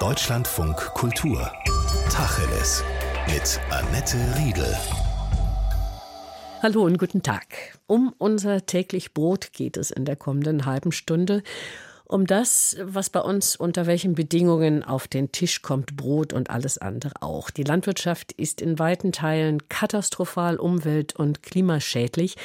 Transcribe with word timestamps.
Deutschlandfunk 0.00 0.76
Kultur. 0.94 1.50
Tacheles. 2.08 2.84
Mit 3.26 3.60
Annette 3.68 4.16
Riedel. 4.36 4.76
Hallo 6.62 6.84
und 6.84 6.98
guten 6.98 7.24
Tag. 7.24 7.46
Um 7.88 8.14
unser 8.16 8.64
täglich 8.64 9.12
Brot 9.12 9.52
geht 9.52 9.76
es 9.76 9.90
in 9.90 10.04
der 10.04 10.14
kommenden 10.14 10.66
halben 10.66 10.92
Stunde 10.92 11.42
um 12.08 12.26
das, 12.26 12.76
was 12.82 13.10
bei 13.10 13.20
uns 13.20 13.54
unter 13.54 13.86
welchen 13.86 14.14
Bedingungen 14.14 14.82
auf 14.82 15.08
den 15.08 15.30
Tisch 15.30 15.60
kommt, 15.60 15.94
Brot 15.94 16.32
und 16.32 16.48
alles 16.48 16.78
andere 16.78 17.12
auch. 17.20 17.50
Die 17.50 17.64
Landwirtschaft 17.64 18.32
ist 18.32 18.62
in 18.62 18.78
weiten 18.78 19.12
Teilen 19.12 19.68
katastrophal 19.68 20.56
umwelt- 20.56 21.14
und 21.16 21.42
klimaschädlich. 21.42 22.36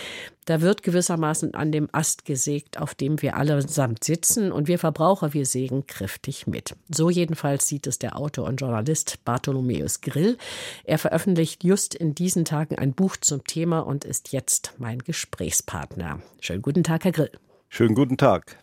Da 0.46 0.62
wird 0.62 0.84
gewissermaßen 0.84 1.54
an 1.54 1.71
dem 1.71 1.88
Ast 1.91 2.25
gesägt, 2.25 2.80
auf 2.80 2.96
dem 2.96 3.21
wir 3.21 3.36
allesamt 3.36 4.04
sitzen 4.04 4.52
und 4.52 4.68
wir 4.68 4.80
Verbraucher, 4.80 5.34
wir 5.34 5.46
sägen 5.46 5.88
kräftig 5.88 6.48
mit. 6.48 6.75
So 6.89 7.10
jedenfalls 7.10 7.68
sieht 7.68 7.88
es 7.88 8.00
der 8.00 8.18
Autor 8.18 8.48
und 8.48 8.60
Journalist 8.60 9.24
Bartholomäus 9.24 10.01
Grill. 10.01 10.37
Er 10.84 10.98
veröffentlicht 10.98 11.64
just 11.64 11.96
in 11.96 12.14
diesen 12.14 12.46
Tagen 12.46 12.78
ein 12.78 12.93
Buch 12.93 13.15
zum 13.18 13.43
Thema 13.46 13.79
und 13.79 14.04
ist 14.06 14.34
jetzt 14.34 14.74
mein 14.78 15.00
Gesprächspartner. 15.00 16.21
Schönen 16.39 16.62
guten 16.62 16.84
Tag, 16.84 17.06
Herr 17.06 17.12
Grill. 17.12 17.32
Schönen 17.70 17.96
guten 17.96 18.18
Tag. 18.18 18.57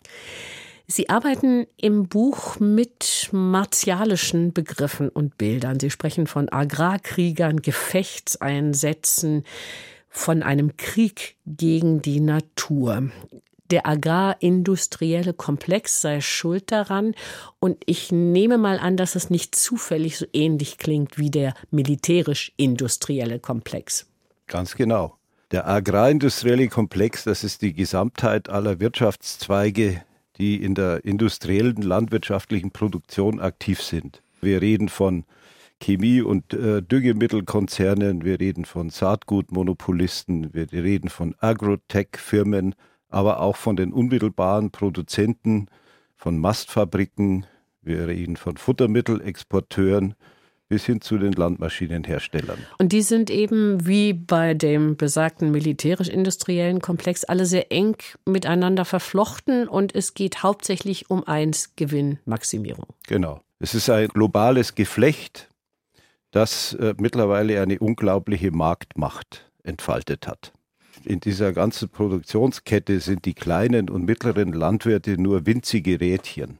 Sie 0.87 1.09
arbeiten 1.09 1.67
im 1.77 2.09
Buch 2.09 2.59
mit 2.59 3.29
martialischen 3.31 4.51
Begriffen 4.51 5.07
und 5.07 5.37
Bildern. 5.37 5.79
Sie 5.79 5.89
sprechen 5.89 6.27
von 6.27 6.49
Agrarkriegern, 6.49 7.61
Gefechtseinsätzen, 7.61 9.45
von 10.11 10.43
einem 10.43 10.77
Krieg 10.77 11.37
gegen 11.47 12.01
die 12.03 12.19
Natur. 12.19 13.09
Der 13.71 13.87
agrarindustrielle 13.87 15.33
Komplex 15.33 16.01
sei 16.01 16.21
schuld 16.21 16.71
daran. 16.71 17.15
Und 17.59 17.81
ich 17.85 18.11
nehme 18.11 18.57
mal 18.57 18.77
an, 18.77 18.97
dass 18.97 19.15
es 19.15 19.29
nicht 19.29 19.55
zufällig 19.55 20.17
so 20.17 20.25
ähnlich 20.33 20.77
klingt 20.77 21.17
wie 21.17 21.31
der 21.31 21.55
militärisch-industrielle 21.71 23.39
Komplex. 23.39 24.07
Ganz 24.47 24.75
genau. 24.75 25.15
Der 25.51 25.67
agrarindustrielle 25.67 26.67
Komplex, 26.67 27.23
das 27.23 27.43
ist 27.43 27.61
die 27.61 27.73
Gesamtheit 27.73 28.49
aller 28.49 28.79
Wirtschaftszweige 28.79 30.03
die 30.41 30.55
in 30.55 30.73
der 30.73 31.05
industriellen 31.05 31.83
landwirtschaftlichen 31.83 32.71
Produktion 32.71 33.39
aktiv 33.39 33.81
sind. 33.81 34.23
Wir 34.41 34.59
reden 34.59 34.89
von 34.89 35.23
Chemie- 35.81 36.21
und 36.21 36.53
äh, 36.53 36.81
Düngemittelkonzernen, 36.81 38.23
wir 38.23 38.39
reden 38.39 38.65
von 38.65 38.89
Saatgutmonopolisten, 38.89 40.53
wir 40.53 40.71
reden 40.71 41.09
von 41.09 41.35
Agrotech-Firmen, 41.39 42.75
aber 43.09 43.41
auch 43.41 43.57
von 43.57 43.75
den 43.75 43.91
unmittelbaren 43.91 44.71
Produzenten, 44.71 45.67
von 46.15 46.37
Mastfabriken, 46.37 47.45
wir 47.81 48.07
reden 48.07 48.37
von 48.37 48.57
Futtermittelexporteuren, 48.57 50.13
bis 50.69 50.85
hin 50.85 51.01
zu 51.01 51.17
den 51.17 51.33
Landmaschinenherstellern. 51.33 52.57
Und 52.77 52.93
die 52.93 53.01
sind 53.01 53.29
eben 53.29 53.85
wie 53.85 54.13
bei 54.13 54.53
dem 54.53 54.95
besagten 54.95 55.51
militärisch-industriellen 55.51 56.79
Komplex 56.79 57.25
alle 57.25 57.45
sehr 57.45 57.73
eng 57.73 57.97
miteinander 58.25 58.85
verflochten 58.85 59.67
und 59.67 59.93
es 59.93 60.13
geht 60.13 60.43
hauptsächlich 60.43 61.09
um 61.09 61.27
eins 61.27 61.75
Gewinnmaximierung. 61.75 62.85
Genau. 63.07 63.41
Es 63.59 63.75
ist 63.75 63.89
ein 63.89 64.07
globales 64.07 64.73
Geflecht, 64.73 65.50
das 66.31 66.73
äh, 66.73 66.95
mittlerweile 66.97 67.61
eine 67.61 67.79
unglaubliche 67.79 68.51
Marktmacht 68.51 69.51
entfaltet 69.63 70.27
hat. 70.27 70.53
In 71.03 71.19
dieser 71.19 71.53
ganzen 71.53 71.89
Produktionskette 71.89 72.99
sind 72.99 73.25
die 73.25 73.33
kleinen 73.33 73.89
und 73.89 74.05
mittleren 74.05 74.53
Landwirte 74.53 75.21
nur 75.21 75.45
winzige 75.45 75.99
Rädchen. 75.99 76.59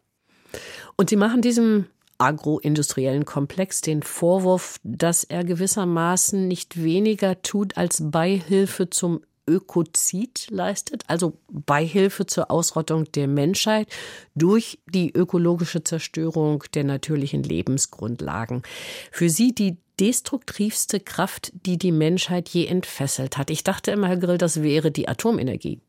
Und 0.96 1.10
sie 1.10 1.16
machen 1.16 1.42
diesem 1.42 1.86
agroindustriellen 2.18 3.26
Komplex 3.26 3.82
den 3.82 4.04
Vorwurf, 4.04 4.78
dass 4.84 5.24
er 5.24 5.44
gewissermaßen 5.44 6.48
nicht 6.48 6.82
weniger 6.84 7.42
tut 7.42 7.78
als 7.78 8.12
Beihilfe 8.12 8.90
zum 8.90 9.22
Ökozid 9.52 10.48
leistet, 10.50 11.04
also 11.08 11.38
Beihilfe 11.50 12.26
zur 12.26 12.50
Ausrottung 12.50 13.12
der 13.12 13.28
Menschheit 13.28 13.88
durch 14.34 14.80
die 14.88 15.12
ökologische 15.12 15.84
Zerstörung 15.84 16.64
der 16.74 16.86
natürlichen 16.86 17.44
Lebensgrundlagen. 17.44 18.64
Für 19.12 19.30
sie 19.30 19.54
die 19.54 19.78
destruktivste 20.00 21.00
Kraft, 21.00 21.52
die 21.66 21.78
die 21.78 21.92
Menschheit 21.92 22.50
je 22.50 22.66
entfesselt 22.66 23.38
hat. 23.38 23.50
Ich 23.50 23.64
dachte 23.64 23.92
immer, 23.92 24.08
Herr 24.08 24.18
Grill, 24.18 24.38
das 24.38 24.64
wäre 24.64 24.90
die 24.90 25.08
Atomenergie. 25.08 25.82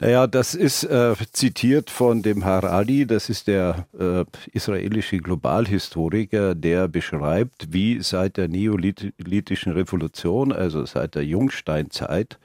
Naja, 0.00 0.26
das 0.26 0.54
ist 0.54 0.84
äh, 0.84 1.14
zitiert 1.32 1.88
von 1.88 2.22
dem 2.22 2.44
Harari, 2.44 3.06
das 3.06 3.30
ist 3.30 3.46
der 3.46 3.86
äh, 3.98 4.24
israelische 4.52 5.18
Globalhistoriker, 5.18 6.54
der 6.54 6.88
beschreibt, 6.88 7.72
wie 7.72 8.02
seit 8.02 8.36
der 8.36 8.48
neolithischen 8.48 9.72
Revolution, 9.72 10.52
also 10.52 10.84
seit 10.84 11.14
der 11.14 11.24
Jungsteinzeit, 11.24 12.38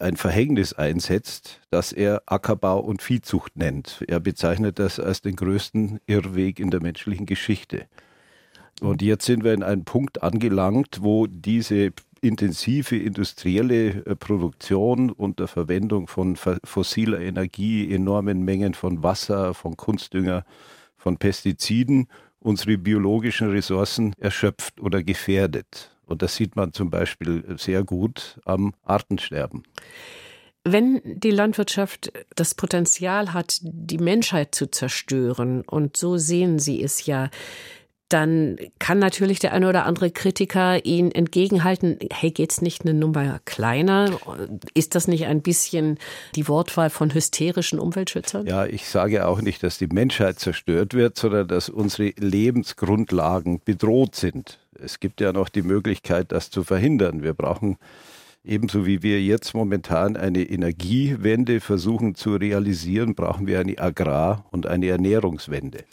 ein 0.00 0.16
Verhängnis 0.16 0.72
einsetzt, 0.72 1.60
das 1.70 1.92
er 1.92 2.22
Ackerbau 2.26 2.80
und 2.80 3.02
Viehzucht 3.02 3.56
nennt. 3.56 4.04
Er 4.08 4.20
bezeichnet 4.20 4.78
das 4.78 4.98
als 4.98 5.22
den 5.22 5.36
größten 5.36 6.00
Irrweg 6.06 6.58
in 6.58 6.70
der 6.70 6.82
menschlichen 6.82 7.26
Geschichte. 7.26 7.86
Und 8.80 9.02
jetzt 9.02 9.26
sind 9.26 9.44
wir 9.44 9.52
in 9.52 9.62
einem 9.62 9.84
Punkt 9.84 10.22
angelangt, 10.22 11.00
wo 11.02 11.26
diese 11.26 11.92
intensive 12.22 12.96
industrielle 12.96 14.04
äh, 14.06 14.16
Produktion 14.16 15.10
unter 15.10 15.48
Verwendung 15.48 16.06
von 16.06 16.36
fossiler 16.36 17.20
Energie, 17.20 17.92
enormen 17.92 18.44
Mengen 18.44 18.74
von 18.74 19.02
Wasser, 19.02 19.54
von 19.54 19.76
Kunstdünger, 19.76 20.44
von 20.96 21.16
Pestiziden 21.16 22.08
unsere 22.40 22.78
biologischen 22.78 23.50
Ressourcen 23.50 24.14
erschöpft 24.18 24.80
oder 24.80 25.02
gefährdet. 25.02 25.94
Und 26.10 26.22
das 26.22 26.34
sieht 26.34 26.56
man 26.56 26.72
zum 26.72 26.90
Beispiel 26.90 27.44
sehr 27.56 27.84
gut 27.84 28.40
am 28.44 28.74
Artensterben. 28.84 29.62
Wenn 30.64 31.00
die 31.04 31.30
Landwirtschaft 31.30 32.12
das 32.34 32.54
Potenzial 32.54 33.32
hat, 33.32 33.60
die 33.62 33.98
Menschheit 33.98 34.54
zu 34.54 34.70
zerstören, 34.70 35.62
und 35.62 35.96
so 35.96 36.18
sehen 36.18 36.58
Sie 36.58 36.82
es 36.82 37.06
ja, 37.06 37.30
dann 38.10 38.58
kann 38.80 38.98
natürlich 38.98 39.38
der 39.38 39.52
eine 39.52 39.68
oder 39.68 39.86
andere 39.86 40.10
Kritiker 40.10 40.84
ihn 40.84 41.12
entgegenhalten, 41.12 41.98
hey, 42.12 42.32
geht's 42.32 42.60
nicht 42.60 42.82
eine 42.82 42.92
Nummer 42.92 43.38
kleiner? 43.44 44.18
Ist 44.74 44.96
das 44.96 45.06
nicht 45.06 45.26
ein 45.26 45.42
bisschen 45.42 45.96
die 46.34 46.48
Wortwahl 46.48 46.90
von 46.90 47.14
hysterischen 47.14 47.78
Umweltschützern? 47.78 48.46
Ja, 48.46 48.66
ich 48.66 48.88
sage 48.88 49.26
auch 49.26 49.40
nicht, 49.40 49.62
dass 49.62 49.78
die 49.78 49.86
Menschheit 49.86 50.40
zerstört 50.40 50.92
wird, 50.92 51.16
sondern 51.16 51.46
dass 51.46 51.68
unsere 51.68 52.12
Lebensgrundlagen 52.18 53.60
bedroht 53.64 54.16
sind. 54.16 54.58
Es 54.82 55.00
gibt 55.00 55.20
ja 55.20 55.32
noch 55.32 55.48
die 55.48 55.62
Möglichkeit, 55.62 56.32
das 56.32 56.50
zu 56.50 56.64
verhindern. 56.64 57.22
Wir 57.22 57.34
brauchen 57.34 57.76
Ebenso 58.42 58.86
wie 58.86 59.02
wir 59.02 59.22
jetzt 59.22 59.52
momentan 59.52 60.16
eine 60.16 60.42
Energiewende 60.42 61.60
versuchen 61.60 62.14
zu 62.14 62.36
realisieren, 62.36 63.14
brauchen 63.14 63.46
wir 63.46 63.60
eine 63.60 63.78
Agrar- 63.78 64.46
und 64.50 64.66
eine 64.66 64.88
Ernährungswende. 64.88 65.84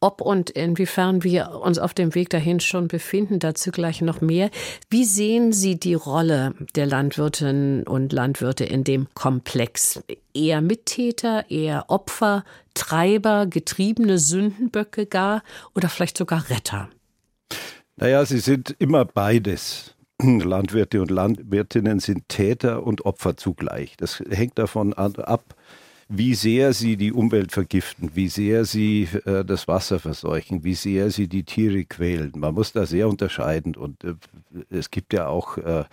Ob 0.00 0.20
und 0.20 0.50
inwiefern 0.50 1.24
wir 1.24 1.50
uns 1.60 1.78
auf 1.78 1.92
dem 1.92 2.14
Weg 2.14 2.30
dahin 2.30 2.60
schon 2.60 2.86
befinden, 2.86 3.40
dazu 3.40 3.72
gleich 3.72 4.00
noch 4.00 4.20
mehr. 4.20 4.50
Wie 4.90 5.04
sehen 5.04 5.52
Sie 5.52 5.80
die 5.80 5.94
Rolle 5.94 6.54
der 6.76 6.86
Landwirtinnen 6.86 7.84
und 7.84 8.12
Landwirte 8.12 8.64
in 8.64 8.84
dem 8.84 9.08
Komplex? 9.14 10.00
Eher 10.34 10.60
Mittäter, 10.60 11.50
eher 11.50 11.86
Opfer, 11.88 12.44
Treiber, 12.74 13.46
getriebene 13.46 14.18
Sündenböcke 14.18 15.06
gar 15.06 15.42
oder 15.74 15.88
vielleicht 15.88 16.18
sogar 16.18 16.48
Retter? 16.48 16.90
Naja, 18.00 18.24
sie 18.24 18.38
sind 18.38 18.76
immer 18.78 19.04
beides. 19.04 19.96
Landwirte 20.22 21.02
und 21.02 21.10
Landwirtinnen 21.10 21.98
sind 21.98 22.28
Täter 22.28 22.84
und 22.86 23.04
Opfer 23.04 23.36
zugleich. 23.36 23.96
Das 23.96 24.22
hängt 24.30 24.56
davon 24.56 24.92
ab, 24.92 25.56
wie 26.08 26.34
sehr 26.34 26.72
sie 26.74 26.96
die 26.96 27.12
Umwelt 27.12 27.50
vergiften, 27.50 28.12
wie 28.14 28.28
sehr 28.28 28.64
sie 28.64 29.08
äh, 29.24 29.44
das 29.44 29.66
Wasser 29.66 29.98
verseuchen, 29.98 30.62
wie 30.62 30.74
sehr 30.74 31.10
sie 31.10 31.26
die 31.26 31.42
Tiere 31.42 31.84
quälen. 31.84 32.32
Man 32.36 32.54
muss 32.54 32.72
da 32.72 32.86
sehr 32.86 33.08
unterscheiden 33.08 33.74
und 33.74 34.04
äh, 34.04 34.14
es 34.70 34.92
gibt 34.92 35.12
ja 35.12 35.26
auch 35.26 35.58
äh, 35.58 35.84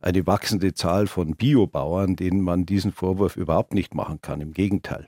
eine 0.00 0.26
wachsende 0.26 0.74
Zahl 0.74 1.06
von 1.06 1.36
Biobauern, 1.36 2.16
denen 2.16 2.40
man 2.40 2.66
diesen 2.66 2.90
Vorwurf 2.90 3.36
überhaupt 3.36 3.72
nicht 3.72 3.94
machen 3.94 4.20
kann. 4.20 4.40
Im 4.40 4.52
Gegenteil. 4.52 5.06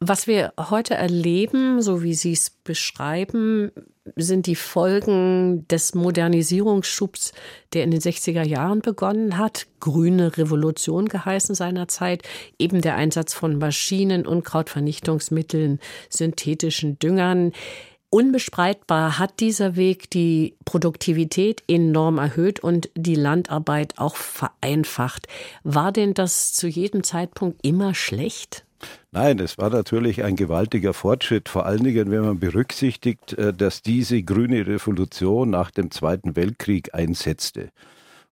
Was 0.00 0.26
wir 0.26 0.52
heute 0.58 0.94
erleben, 0.94 1.82
so 1.82 2.02
wie 2.02 2.14
Sie 2.14 2.32
es 2.32 2.50
beschreiben, 2.50 3.72
sind 4.16 4.46
die 4.46 4.54
Folgen 4.54 5.66
des 5.68 5.94
Modernisierungsschubs, 5.94 7.32
der 7.72 7.84
in 7.84 7.90
den 7.90 8.00
60er 8.00 8.44
Jahren 8.44 8.80
begonnen 8.80 9.38
hat. 9.38 9.66
Grüne 9.80 10.36
Revolution 10.36 11.08
geheißen 11.08 11.54
seinerzeit. 11.54 12.22
Eben 12.58 12.80
der 12.80 12.96
Einsatz 12.96 13.34
von 13.34 13.58
Maschinen, 13.58 14.26
Unkrautvernichtungsmitteln, 14.26 15.80
synthetischen 16.08 16.98
Düngern. 16.98 17.52
Unbestreitbar 18.10 19.18
hat 19.18 19.40
dieser 19.40 19.76
Weg 19.76 20.08
die 20.10 20.56
Produktivität 20.64 21.62
enorm 21.68 22.16
erhöht 22.16 22.60
und 22.60 22.88
die 22.94 23.14
Landarbeit 23.14 23.98
auch 23.98 24.16
vereinfacht. 24.16 25.26
War 25.62 25.92
denn 25.92 26.14
das 26.14 26.54
zu 26.54 26.68
jedem 26.68 27.04
Zeitpunkt 27.04 27.64
immer 27.66 27.94
schlecht? 27.94 28.64
Nein, 29.10 29.38
es 29.38 29.58
war 29.58 29.70
natürlich 29.70 30.22
ein 30.22 30.36
gewaltiger 30.36 30.92
Fortschritt, 30.92 31.48
vor 31.48 31.66
allen 31.66 31.84
Dingen, 31.84 32.10
wenn 32.10 32.22
man 32.22 32.38
berücksichtigt, 32.38 33.32
äh, 33.34 33.52
dass 33.52 33.82
diese 33.82 34.22
grüne 34.22 34.66
Revolution 34.66 35.50
nach 35.50 35.70
dem 35.70 35.90
Zweiten 35.90 36.36
Weltkrieg 36.36 36.94
einsetzte. 36.94 37.70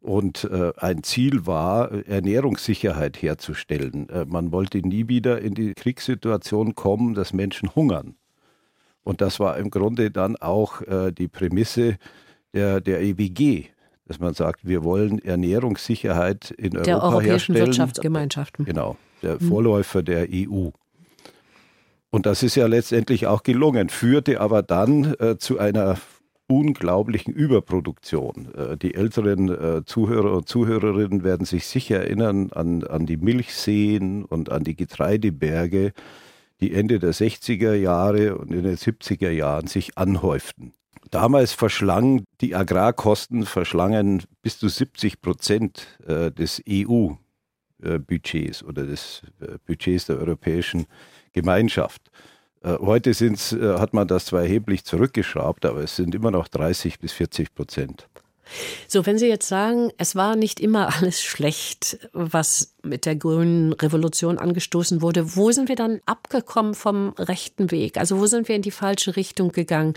Und 0.00 0.44
äh, 0.44 0.72
ein 0.76 1.02
Ziel 1.02 1.46
war, 1.46 1.90
Ernährungssicherheit 2.06 3.20
herzustellen. 3.20 4.08
Äh, 4.08 4.26
man 4.26 4.52
wollte 4.52 4.78
nie 4.78 5.08
wieder 5.08 5.40
in 5.40 5.54
die 5.54 5.74
Kriegssituation 5.74 6.74
kommen, 6.74 7.14
dass 7.14 7.32
Menschen 7.32 7.74
hungern. 7.74 8.14
Und 9.02 9.20
das 9.20 9.40
war 9.40 9.56
im 9.56 9.70
Grunde 9.70 10.10
dann 10.10 10.34
auch 10.34 10.82
die 11.16 11.28
Prämisse 11.28 11.96
der, 12.52 12.80
der 12.80 13.02
EWG, 13.02 13.66
dass 14.08 14.18
man 14.18 14.34
sagt, 14.34 14.66
wir 14.66 14.82
wollen 14.82 15.20
Ernährungssicherheit 15.20 16.50
in 16.50 16.76
Europa 16.76 16.82
der 16.82 17.02
europäischen 17.02 17.54
herstellen. 17.54 17.66
Wirtschaftsgemeinschaften. 17.66 18.64
Genau, 18.64 18.96
der 19.22 19.38
hm. 19.38 19.48
Vorläufer 19.48 20.02
der 20.02 20.28
EU. 20.30 20.70
Und 22.10 22.26
das 22.26 22.42
ist 22.42 22.54
ja 22.54 22.66
letztendlich 22.66 23.26
auch 23.26 23.42
gelungen, 23.42 23.88
führte 23.88 24.40
aber 24.40 24.62
dann 24.62 25.14
äh, 25.18 25.36
zu 25.38 25.58
einer 25.58 25.98
unglaublichen 26.48 27.34
Überproduktion. 27.34 28.54
Äh, 28.54 28.76
die 28.76 28.94
älteren 28.94 29.48
äh, 29.48 29.84
Zuhörer 29.84 30.32
und 30.32 30.48
Zuhörerinnen 30.48 31.24
werden 31.24 31.44
sich 31.44 31.66
sicher 31.66 32.00
erinnern 32.00 32.50
an, 32.52 32.84
an 32.84 33.06
die 33.06 33.16
Milchseen 33.16 34.24
und 34.24 34.50
an 34.50 34.64
die 34.64 34.76
Getreideberge, 34.76 35.92
die 36.60 36.72
Ende 36.72 36.98
der 36.98 37.12
60er 37.12 37.74
Jahre 37.74 38.38
und 38.38 38.52
in 38.52 38.62
den 38.62 38.76
70er 38.76 39.30
Jahren 39.30 39.66
sich 39.66 39.98
anhäuften. 39.98 40.72
Damals 41.10 41.52
verschlang 41.52 42.24
die 42.40 42.54
Agrarkosten 42.54 43.44
verschlangen 43.44 44.22
bis 44.42 44.58
zu 44.58 44.68
70 44.68 45.20
Prozent 45.20 45.98
äh, 46.06 46.32
des 46.32 46.60
EU-Budgets 47.84 48.62
oder 48.62 48.86
des 48.86 49.22
äh, 49.40 49.58
Budgets 49.66 50.06
der 50.06 50.18
Europäischen 50.18 50.86
Gemeinschaft. 51.32 52.10
Äh, 52.62 52.76
heute 52.78 53.12
hat 53.12 53.94
man 53.94 54.08
das 54.08 54.26
zwar 54.26 54.42
erheblich 54.42 54.84
zurückgeschraubt, 54.84 55.64
aber 55.64 55.80
es 55.80 55.96
sind 55.96 56.14
immer 56.14 56.30
noch 56.30 56.48
30 56.48 56.98
bis 56.98 57.12
40 57.12 57.54
Prozent. 57.54 58.08
So, 58.88 59.06
wenn 59.06 59.18
Sie 59.18 59.26
jetzt 59.26 59.48
sagen, 59.48 59.90
es 59.98 60.14
war 60.14 60.36
nicht 60.36 60.60
immer 60.60 60.94
alles 60.96 61.22
schlecht, 61.22 61.98
was 62.12 62.72
mit 62.82 63.04
der 63.04 63.16
grünen 63.16 63.72
Revolution 63.72 64.38
angestoßen 64.38 65.02
wurde, 65.02 65.36
wo 65.36 65.50
sind 65.50 65.68
wir 65.68 65.76
dann 65.76 66.00
abgekommen 66.06 66.74
vom 66.74 67.10
rechten 67.18 67.70
Weg? 67.70 67.98
Also 67.98 68.18
wo 68.18 68.26
sind 68.26 68.48
wir 68.48 68.56
in 68.56 68.62
die 68.62 68.70
falsche 68.70 69.16
Richtung 69.16 69.50
gegangen? 69.50 69.94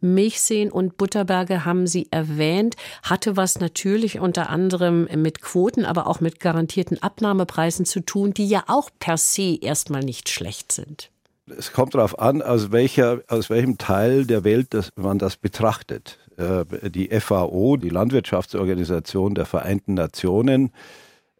Milchseen 0.00 0.72
und 0.72 0.96
Butterberge 0.96 1.64
haben 1.64 1.86
Sie 1.86 2.08
erwähnt, 2.10 2.76
hatte 3.02 3.36
was 3.36 3.60
natürlich 3.60 4.20
unter 4.20 4.48
anderem 4.48 5.08
mit 5.16 5.42
Quoten, 5.42 5.84
aber 5.84 6.06
auch 6.06 6.20
mit 6.20 6.40
garantierten 6.40 7.02
Abnahmepreisen 7.02 7.84
zu 7.84 8.00
tun, 8.00 8.32
die 8.32 8.48
ja 8.48 8.64
auch 8.66 8.90
per 8.98 9.18
se 9.18 9.58
erstmal 9.60 10.02
nicht 10.02 10.28
schlecht 10.28 10.72
sind 10.72 11.10
es 11.58 11.72
kommt 11.72 11.94
darauf 11.94 12.18
an, 12.18 12.42
aus, 12.42 12.70
welcher, 12.70 13.22
aus 13.28 13.50
welchem 13.50 13.78
Teil 13.78 14.26
der 14.26 14.44
Welt 14.44 14.68
das, 14.70 14.90
man 14.96 15.18
das 15.18 15.36
betrachtet. 15.36 16.18
Äh, 16.40 16.90
die 16.90 17.08
FAO, 17.20 17.76
die 17.76 17.90
Landwirtschaftsorganisation 17.90 19.34
der 19.34 19.44
Vereinten 19.44 19.94
Nationen, 19.94 20.72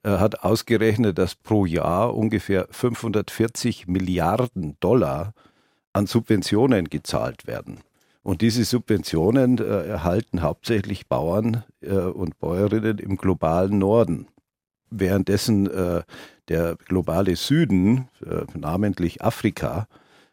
äh, 0.03 0.11
hat 0.11 0.45
ausgerechnet, 0.45 1.19
dass 1.19 1.35
pro 1.35 1.65
Jahr 1.65 2.15
ungefähr 2.15 2.67
540 2.71 3.89
Milliarden 3.89 4.77
Dollar 4.81 5.33
an 5.93 6.07
Subventionen 6.07 6.89
gezahlt 6.89 7.47
werden. 7.47 7.79
Und 8.23 8.43
diese 8.43 8.65
Subventionen 8.65 9.59
äh, 9.59 9.87
erhalten 9.87 10.43
hauptsächlich 10.43 11.09
Bauern 11.09 11.65
und 11.81 12.39
Bäuerinnen 12.39 12.99
im 12.99 13.17
globalen 13.17 13.79
Norden. 13.79 14.27
Währenddessen 14.91 15.65
der 16.49 16.77
globale 16.87 17.35
Süden, 17.37 18.09
namentlich 18.55 19.23
Afrika, 19.23 19.89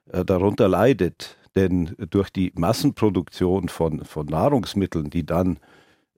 darunter 0.05 0.67
leidet. 0.67 1.36
Denn 1.57 1.95
durch 2.11 2.29
die 2.29 2.51
Massenproduktion 2.53 3.67
von, 3.67 4.05
von 4.05 4.27
Nahrungsmitteln, 4.27 5.09
die 5.09 5.25
dann 5.25 5.57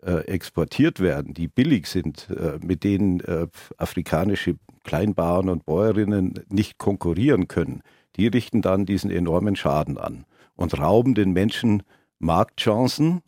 äh, 0.04 0.26
exportiert 0.26 1.00
werden, 1.00 1.34
die 1.34 1.48
billig 1.48 1.88
sind, 1.88 2.30
äh, 2.30 2.60
mit 2.62 2.84
denen 2.84 3.22
äh, 3.22 3.48
afrikanische 3.78 4.58
Kleinbauern 4.84 5.48
und 5.48 5.66
Bäuerinnen 5.66 6.34
nicht 6.50 6.78
konkurrieren 6.78 7.48
können, 7.48 7.84
die 8.18 8.28
richten 8.28 8.62
dann 8.62 8.86
diesen 8.86 9.12
enormen 9.12 9.56
Schaden 9.56 9.98
an 9.98 10.26
und 10.58 10.78
rauben 10.78 11.16
den 11.16 11.32
Menschen 11.32 11.84
Marktchancen. 12.20 13.22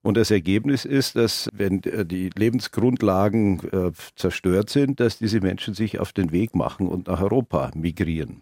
Und 0.00 0.16
das 0.16 0.30
Ergebnis 0.30 0.86
ist, 0.86 1.16
dass 1.16 1.50
wenn 1.52 1.82
äh, 1.82 2.06
die 2.06 2.30
Lebensgrundlagen 2.34 3.60
äh, 3.72 3.92
zerstört 4.16 4.70
sind, 4.70 5.00
dass 5.00 5.18
diese 5.18 5.42
Menschen 5.42 5.74
sich 5.74 5.98
auf 5.98 6.14
den 6.14 6.32
Weg 6.32 6.54
machen 6.54 6.88
und 6.88 7.08
nach 7.08 7.20
Europa 7.20 7.72
migrieren. 7.74 8.40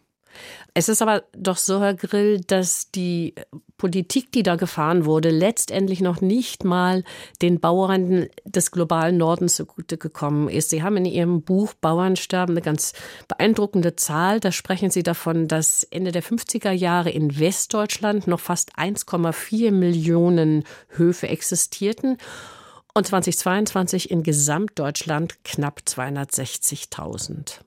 Es 0.74 0.88
ist 0.88 1.00
aber 1.00 1.24
doch 1.32 1.56
so, 1.56 1.80
Herr 1.80 1.94
Grill, 1.94 2.40
dass 2.40 2.90
die 2.90 3.34
Politik, 3.78 4.32
die 4.32 4.42
da 4.42 4.56
gefahren 4.56 5.04
wurde, 5.04 5.30
letztendlich 5.30 6.00
noch 6.00 6.20
nicht 6.20 6.64
mal 6.64 7.04
den 7.42 7.60
Bauern 7.60 8.28
des 8.44 8.70
globalen 8.70 9.16
Nordens 9.16 9.56
zugute 9.56 9.98
gekommen 9.98 10.48
ist. 10.48 10.70
Sie 10.70 10.82
haben 10.82 10.96
in 10.98 11.04
Ihrem 11.04 11.42
Buch 11.42 11.74
Bauernsterben 11.74 12.54
eine 12.54 12.62
ganz 12.62 12.92
beeindruckende 13.28 13.96
Zahl. 13.96 14.40
Da 14.40 14.52
sprechen 14.52 14.90
Sie 14.90 15.02
davon, 15.02 15.48
dass 15.48 15.84
Ende 15.84 16.12
der 16.12 16.22
50er 16.22 16.72
Jahre 16.72 17.10
in 17.10 17.38
Westdeutschland 17.38 18.26
noch 18.26 18.40
fast 18.40 18.78
1,4 18.78 19.70
Millionen 19.72 20.64
Höfe 20.88 21.28
existierten 21.28 22.18
und 22.94 23.06
2022 23.06 24.10
in 24.10 24.22
Gesamtdeutschland 24.22 25.44
knapp 25.44 25.82
260.000. 25.86 27.65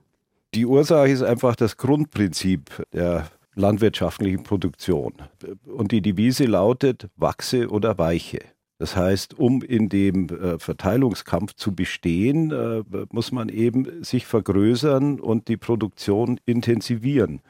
Die 0.56 0.66
Ursache 0.66 1.10
ist 1.10 1.22
einfach 1.22 1.56
das 1.56 1.78
Grundprinzip 1.78 2.86
der 2.92 3.30
landwirtschaftlichen 3.56 4.44
Produktion. 4.44 5.14
Und 5.66 5.92
die 5.92 6.02
Devise 6.02 6.46
lautet, 6.46 7.10
wachse 7.16 7.70
oder 7.70 7.98
weiche. 7.98 8.40
Das 8.80 8.96
heißt, 8.96 9.38
um 9.38 9.62
in 9.62 9.90
dem 9.90 10.30
äh, 10.30 10.58
Verteilungskampf 10.58 11.54
zu 11.54 11.76
bestehen, 11.76 12.52
äh, 12.52 12.84
muss 13.12 13.34
man 13.34 13.50
eben 13.50 14.04
sich 14.04 14.26
vergrößern 14.26 15.20
und 15.20 15.50
die 15.50 15.58
Produktion 15.58 16.40
intensivieren. 16.46 17.42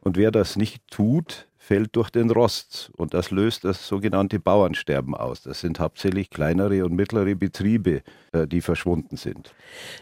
Und 0.00 0.16
wer 0.16 0.30
das 0.30 0.56
nicht 0.56 0.82
tut, 0.90 1.47
fällt 1.68 1.96
durch 1.96 2.08
den 2.08 2.30
Rost 2.30 2.90
und 2.96 3.12
das 3.12 3.30
löst 3.30 3.64
das 3.64 3.86
sogenannte 3.86 4.40
Bauernsterben 4.40 5.14
aus. 5.14 5.42
Das 5.42 5.60
sind 5.60 5.80
hauptsächlich 5.80 6.30
kleinere 6.30 6.82
und 6.82 6.94
mittlere 6.94 7.34
Betriebe, 7.34 8.00
äh, 8.32 8.46
die 8.46 8.62
verschwunden 8.62 9.18
sind. 9.18 9.52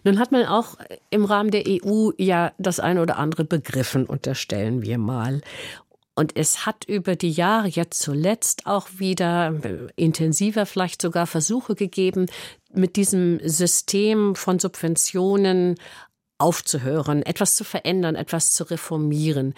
Nun 0.04 0.20
hat 0.20 0.30
man 0.30 0.46
auch 0.46 0.76
im 1.10 1.24
Rahmen 1.24 1.50
der 1.50 1.64
EU 1.66 2.10
ja 2.18 2.52
das 2.58 2.78
eine 2.78 3.02
oder 3.02 3.18
andere 3.18 3.44
begriffen, 3.44 4.06
unterstellen 4.06 4.82
wir 4.82 4.96
mal. 4.96 5.40
Und 6.14 6.36
es 6.36 6.66
hat 6.66 6.84
über 6.84 7.16
die 7.16 7.32
Jahre 7.32 7.66
jetzt 7.66 8.00
zuletzt 8.00 8.66
auch 8.66 8.86
wieder 8.98 9.52
äh, 9.64 9.88
intensiver 9.96 10.66
vielleicht 10.66 11.02
sogar 11.02 11.26
Versuche 11.26 11.74
gegeben, 11.74 12.26
mit 12.72 12.94
diesem 12.94 13.40
System 13.42 14.36
von 14.36 14.60
Subventionen 14.60 15.74
aufzuhören, 16.38 17.22
etwas 17.22 17.56
zu 17.56 17.64
verändern, 17.64 18.14
etwas 18.14 18.52
zu 18.52 18.64
reformieren. 18.70 19.54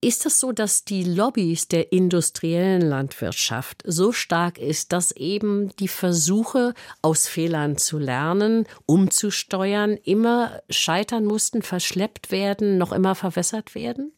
Ist 0.00 0.26
es 0.26 0.38
so, 0.38 0.52
dass 0.52 0.84
die 0.84 1.02
Lobbys 1.02 1.66
der 1.66 1.92
industriellen 1.92 2.82
Landwirtschaft 2.82 3.82
so 3.84 4.12
stark 4.12 4.56
ist, 4.56 4.92
dass 4.92 5.10
eben 5.10 5.74
die 5.80 5.88
Versuche, 5.88 6.74
aus 7.02 7.26
Fehlern 7.26 7.76
zu 7.76 7.98
lernen, 7.98 8.66
umzusteuern, 8.86 9.98
immer 10.04 10.62
scheitern 10.70 11.24
mussten, 11.24 11.62
verschleppt 11.62 12.30
werden, 12.30 12.78
noch 12.78 12.92
immer 12.92 13.16
verwässert 13.16 13.74
werden? 13.74 14.12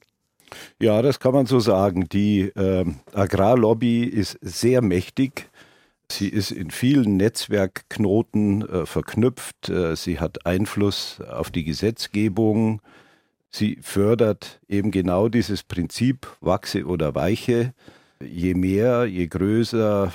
Ja, 0.78 1.00
das 1.00 1.18
kann 1.18 1.32
man 1.32 1.46
so 1.46 1.60
sagen. 1.60 2.10
Die 2.10 2.40
äh, 2.40 2.84
Agrarlobby 3.14 4.04
ist 4.04 4.38
sehr 4.42 4.82
mächtig. 4.82 5.48
Sie 6.12 6.28
ist 6.28 6.50
in 6.50 6.70
vielen 6.70 7.16
Netzwerkknoten 7.16 8.68
äh, 8.68 8.84
verknüpft. 8.84 9.70
Äh, 9.70 9.96
sie 9.96 10.20
hat 10.20 10.44
Einfluss 10.44 11.22
auf 11.22 11.50
die 11.50 11.64
Gesetzgebung. 11.64 12.82
Sie 13.50 13.78
fördert 13.82 14.60
eben 14.68 14.90
genau 14.90 15.28
dieses 15.28 15.62
Prinzip 15.62 16.26
wachse 16.40 16.84
oder 16.84 17.14
weiche. 17.14 17.74
Je 18.22 18.54
mehr, 18.54 19.06
je 19.06 19.26
größer, 19.26 20.12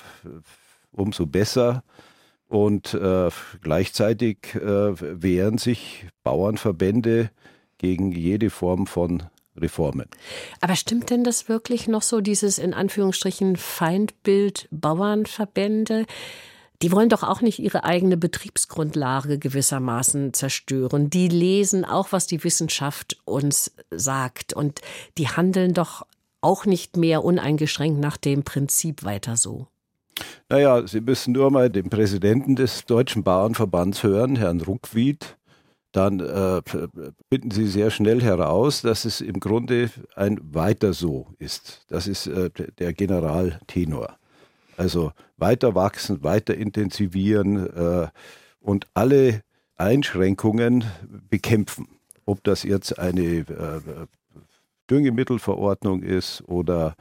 umso 0.91 1.25
besser. 1.25 1.83
Und 2.47 2.93
äh, 2.93 3.29
gleichzeitig 3.61 4.55
äh, 4.55 4.61
wehren 4.61 5.57
sich 5.57 6.05
Bauernverbände 6.23 7.31
gegen 7.77 8.11
jede 8.11 8.49
Form 8.49 8.87
von 8.87 9.23
Reformen. 9.57 10.07
Aber 10.61 10.75
stimmt 10.75 11.09
denn 11.09 11.23
das 11.23 11.49
wirklich 11.49 11.87
noch 11.87 12.01
so, 12.01 12.21
dieses 12.21 12.57
in 12.57 12.73
Anführungsstrichen 12.73 13.55
Feindbild 13.55 14.67
Bauernverbände? 14.71 16.05
Die 16.81 16.91
wollen 16.91 17.09
doch 17.09 17.23
auch 17.23 17.41
nicht 17.41 17.59
ihre 17.59 17.83
eigene 17.83 18.17
Betriebsgrundlage 18.17 19.39
gewissermaßen 19.39 20.33
zerstören. 20.33 21.09
Die 21.09 21.27
lesen 21.27 21.85
auch, 21.85 22.11
was 22.11 22.27
die 22.27 22.43
Wissenschaft 22.43 23.17
uns 23.25 23.73
sagt. 23.91 24.53
Und 24.53 24.81
die 25.17 25.29
handeln 25.29 25.73
doch 25.73 26.05
auch 26.41 26.65
nicht 26.65 26.97
mehr 26.97 27.23
uneingeschränkt 27.23 27.99
nach 27.99 28.17
dem 28.17 28.43
Prinzip 28.43 29.03
weiter 29.03 29.37
so. 29.37 29.67
Naja, 30.49 30.85
Sie 30.87 31.01
müssen 31.01 31.33
nur 31.33 31.51
mal 31.51 31.69
den 31.69 31.89
Präsidenten 31.89 32.55
des 32.55 32.85
Deutschen 32.85 33.23
Bauernverbands 33.23 34.03
hören, 34.03 34.35
Herrn 34.35 34.61
Ruckwied. 34.61 35.37
dann 35.91 36.19
äh, 36.19 36.61
finden 37.29 37.51
Sie 37.51 37.67
sehr 37.67 37.89
schnell 37.89 38.21
heraus, 38.21 38.81
dass 38.81 39.05
es 39.05 39.21
im 39.21 39.39
Grunde 39.39 39.89
ein 40.15 40.39
weiter 40.53 40.93
so 40.93 41.27
ist. 41.39 41.85
Das 41.87 42.07
ist 42.07 42.27
äh, 42.27 42.49
der 42.79 42.93
Generaltenor. 42.93 44.17
Also 44.77 45.13
weiter 45.37 45.75
wachsen, 45.75 46.23
weiter 46.23 46.55
intensivieren 46.55 47.67
äh, 47.67 48.07
und 48.59 48.87
alle 48.93 49.41
Einschränkungen 49.75 50.85
bekämpfen. 51.29 51.87
Ob 52.25 52.43
das 52.43 52.63
jetzt 52.63 52.97
eine 52.97 53.21
äh, 53.21 53.81
Düngemittelverordnung 54.89 56.03
ist 56.03 56.43
oder 56.47 56.95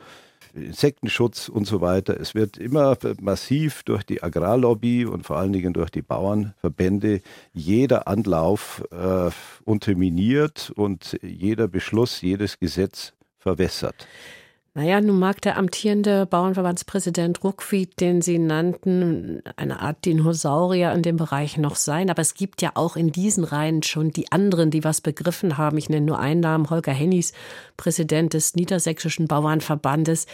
Insektenschutz 0.55 1.49
und 1.49 1.67
so 1.67 1.81
weiter. 1.81 2.19
Es 2.19 2.35
wird 2.35 2.59
immer 2.59 2.97
massiv 3.21 3.83
durch 3.83 4.05
die 4.05 4.23
Agrarlobby 4.23 5.05
und 5.05 5.27
vor 5.27 5.37
allen 5.37 5.53
Dingen 5.53 5.73
durch 5.73 5.91
die 5.91 6.03
Bauernverbände 6.03 7.23
jeder 7.53 8.07
Anlauf 8.07 8.85
äh, 8.93 9.31
unterminiert 9.65 10.73
und 10.77 11.19
jeder 11.23 11.67
Beschluss, 11.67 12.21
jedes 12.21 12.59
Gesetz 12.59 13.13
verwässert. 13.37 14.07
Naja, 14.77 15.01
nun 15.01 15.21
mag 15.21 15.41
der 15.41 15.57
amtierende 15.57 16.27
Bauernverbandspräsident 16.27 17.45
Ruckwied, 17.45 18.01
den 18.01 18.23
Sie 18.23 18.41
nannten, 18.41 19.41
eine 19.55 19.79
Art 19.79 20.05
Dinosaurier 20.05 20.93
in 20.93 21.03
dem 21.03 21.17
Bereich 21.17 21.57
noch 21.59 21.77
sein, 21.77 22.11
aber 22.11 22.23
es 22.23 22.35
gibt 22.35 22.61
ja 22.61 22.73
auch 22.75 22.97
in 22.97 23.13
diesen 23.13 23.45
Reihen 23.45 23.85
schon 23.85 24.11
die 24.11 24.33
anderen, 24.33 24.73
die 24.73 24.83
was 24.83 25.01
begriffen 25.01 25.59
haben. 25.59 25.79
Ich 25.79 25.91
nenne 25.91 26.05
nur 26.05 26.19
einen 26.19 26.41
Namen, 26.41 26.71
Holger 26.71 26.93
Hennies, 26.93 27.33
Präsident 27.77 28.35
des 28.35 28.57
Niedersächsischen 28.57 29.29
Bauernverbandes. 29.29 30.27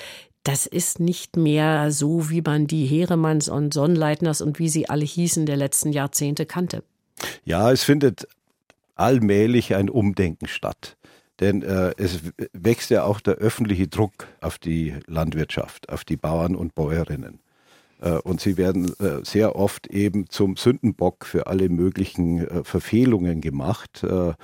Das 0.42 0.64
ist 0.64 1.00
nicht 1.00 1.37
mehr 1.37 1.92
so, 1.92 2.30
wie 2.30 2.40
man 2.40 2.66
die 2.66 2.87
Heeremanns 2.87 3.50
und 3.50 3.75
Sonnleitners 3.75 4.40
und 4.40 4.59
wie 4.59 4.70
sie 4.70 4.88
alle 4.88 5.04
hießen 5.04 5.44
der 5.44 5.56
letzten 5.56 5.92
Jahrzehnte 5.92 6.47
kannte. 6.47 6.82
Ja, 7.44 7.70
es 7.70 7.85
findet 7.85 8.26
allmählich 8.94 9.75
ein 9.75 9.90
Umdenken 9.90 10.47
statt. 10.47 10.97
Denn 11.40 11.62
äh, 11.62 11.92
es 11.97 12.20
wächst 12.52 12.90
ja 12.90 13.04
auch 13.04 13.20
der 13.20 13.35
öffentliche 13.35 13.88
Druck 13.88 14.28
auf 14.40 14.59
die 14.59 14.94
Landwirtschaft, 15.06 15.88
auf 15.88 16.04
die 16.04 16.16
Bauern 16.16 16.54
und 16.54 16.75
Bäuerinnen. 16.75 17.40
Äh, 18.00 18.18
und 18.18 18.40
sie 18.40 18.56
werden 18.56 18.92
äh, 19.00 19.25
sehr 19.25 19.56
oft 19.56 19.87
eben 19.87 20.28
zum 20.28 20.56
Sündenbock 20.56 21.25
für 21.25 21.47
alle 21.47 21.68
möglichen 21.70 22.47
äh, 22.47 22.64
Verfehlungen 22.64 23.40
gemacht. 23.40 24.04
Äh, 24.04 24.35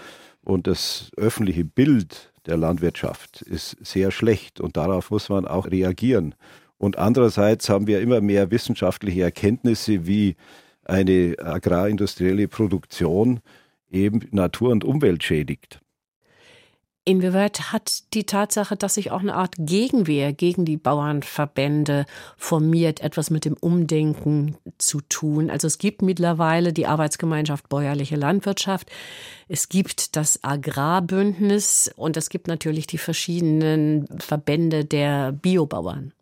und 0.42 0.66
das 0.66 1.10
öffentliche 1.16 1.64
Bild 1.64 2.32
der 2.46 2.56
Landwirtschaft 2.56 3.42
ist 3.42 3.76
sehr 3.84 4.10
schlecht 4.10 4.60
und 4.60 4.76
darauf 4.76 5.10
muss 5.10 5.28
man 5.28 5.46
auch 5.46 5.66
reagieren. 5.66 6.34
Und 6.78 6.98
andererseits 6.98 7.68
haben 7.68 7.86
wir 7.86 8.00
immer 8.00 8.20
mehr 8.20 8.50
wissenschaftliche 8.50 9.22
Erkenntnisse, 9.22 10.06
wie 10.06 10.36
eine 10.84 11.34
agrarindustrielle 11.42 12.48
Produktion 12.48 13.40
eben 13.90 14.20
Natur 14.30 14.70
und 14.70 14.84
Umwelt 14.84 15.24
schädigt. 15.24 15.80
Inwieweit 17.08 17.72
hat 17.72 18.12
die 18.14 18.24
Tatsache, 18.24 18.74
dass 18.74 18.94
sich 18.94 19.12
auch 19.12 19.20
eine 19.20 19.36
Art 19.36 19.54
Gegenwehr 19.58 20.32
gegen 20.32 20.64
die 20.64 20.76
Bauernverbände 20.76 22.04
formiert, 22.36 23.00
etwas 23.00 23.30
mit 23.30 23.44
dem 23.44 23.56
Umdenken 23.60 24.56
zu 24.78 25.00
tun? 25.02 25.48
Also 25.48 25.68
es 25.68 25.78
gibt 25.78 26.02
mittlerweile 26.02 26.72
die 26.72 26.88
Arbeitsgemeinschaft 26.88 27.68
Bäuerliche 27.68 28.16
Landwirtschaft, 28.16 28.90
es 29.46 29.68
gibt 29.68 30.16
das 30.16 30.42
Agrarbündnis 30.42 31.92
und 31.94 32.16
es 32.16 32.28
gibt 32.28 32.48
natürlich 32.48 32.88
die 32.88 32.98
verschiedenen 32.98 34.08
Verbände 34.18 34.84
der 34.84 35.30
Biobauern. 35.30 36.12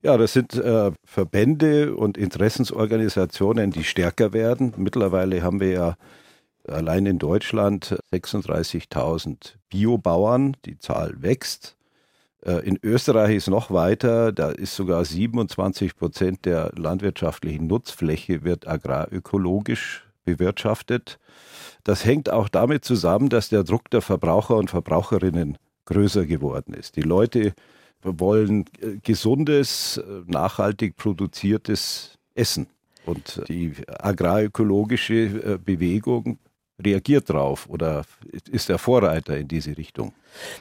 Ja, 0.00 0.16
das 0.16 0.32
sind 0.32 0.54
äh, 0.54 0.92
Verbände 1.04 1.96
und 1.96 2.16
Interessensorganisationen, 2.16 3.72
die 3.72 3.82
stärker 3.82 4.32
werden. 4.32 4.74
Mittlerweile 4.76 5.42
haben 5.42 5.58
wir 5.58 5.70
ja 5.70 5.96
allein 6.68 7.06
in 7.06 7.18
Deutschland 7.18 7.98
36.000 8.12 9.54
Biobauern, 9.68 10.56
die 10.64 10.78
Zahl 10.78 11.22
wächst. 11.22 11.76
Äh, 12.44 12.66
in 12.66 12.78
Österreich 12.82 13.36
ist 13.36 13.48
noch 13.48 13.70
weiter, 13.70 14.32
da 14.32 14.50
ist 14.50 14.74
sogar 14.76 15.04
27 15.04 15.96
Prozent 15.96 16.44
der 16.44 16.72
landwirtschaftlichen 16.76 17.66
Nutzfläche 17.66 18.44
wird 18.44 18.68
agrarökologisch 18.68 20.06
bewirtschaftet. 20.24 21.18
Das 21.82 22.04
hängt 22.04 22.30
auch 22.30 22.48
damit 22.48 22.84
zusammen, 22.84 23.28
dass 23.28 23.48
der 23.48 23.64
Druck 23.64 23.90
der 23.90 24.00
Verbraucher 24.00 24.56
und 24.56 24.70
Verbraucherinnen 24.70 25.58
größer 25.84 26.24
geworden 26.24 26.72
ist. 26.72 26.96
Die 26.96 27.02
Leute 27.02 27.52
wollen 28.02 28.64
äh, 28.80 28.96
gesundes, 29.02 29.98
äh, 29.98 30.02
nachhaltig 30.26 30.96
produziertes 30.96 32.18
Essen. 32.34 32.68
Und 33.06 33.42
die 33.48 33.74
agrarökologische 33.86 35.58
Bewegung 35.62 36.38
reagiert 36.82 37.30
drauf 37.30 37.68
oder 37.68 38.04
ist 38.50 38.68
der 38.68 38.78
Vorreiter 38.78 39.36
in 39.36 39.48
diese 39.48 39.76
Richtung? 39.76 40.12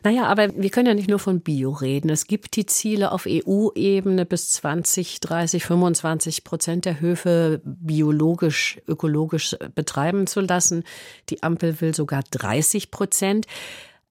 Naja, 0.03 0.25
aber 0.25 0.49
wir 0.55 0.69
können 0.69 0.87
ja 0.87 0.93
nicht 0.93 1.09
nur 1.09 1.17
von 1.17 1.41
Bio 1.41 1.71
reden. 1.71 2.09
Es 2.09 2.27
gibt 2.27 2.55
die 2.55 2.67
Ziele 2.67 3.11
auf 3.11 3.25
EU-Ebene 3.27 4.25
bis 4.25 4.51
20, 4.51 5.19
30, 5.19 5.65
25 5.65 6.43
Prozent 6.43 6.85
der 6.85 6.99
Höfe 6.99 7.61
biologisch, 7.63 8.79
ökologisch 8.87 9.55
betreiben 9.73 10.27
zu 10.27 10.41
lassen. 10.41 10.83
Die 11.29 11.41
Ampel 11.41 11.81
will 11.81 11.95
sogar 11.95 12.21
30 12.29 12.91
Prozent. 12.91 13.47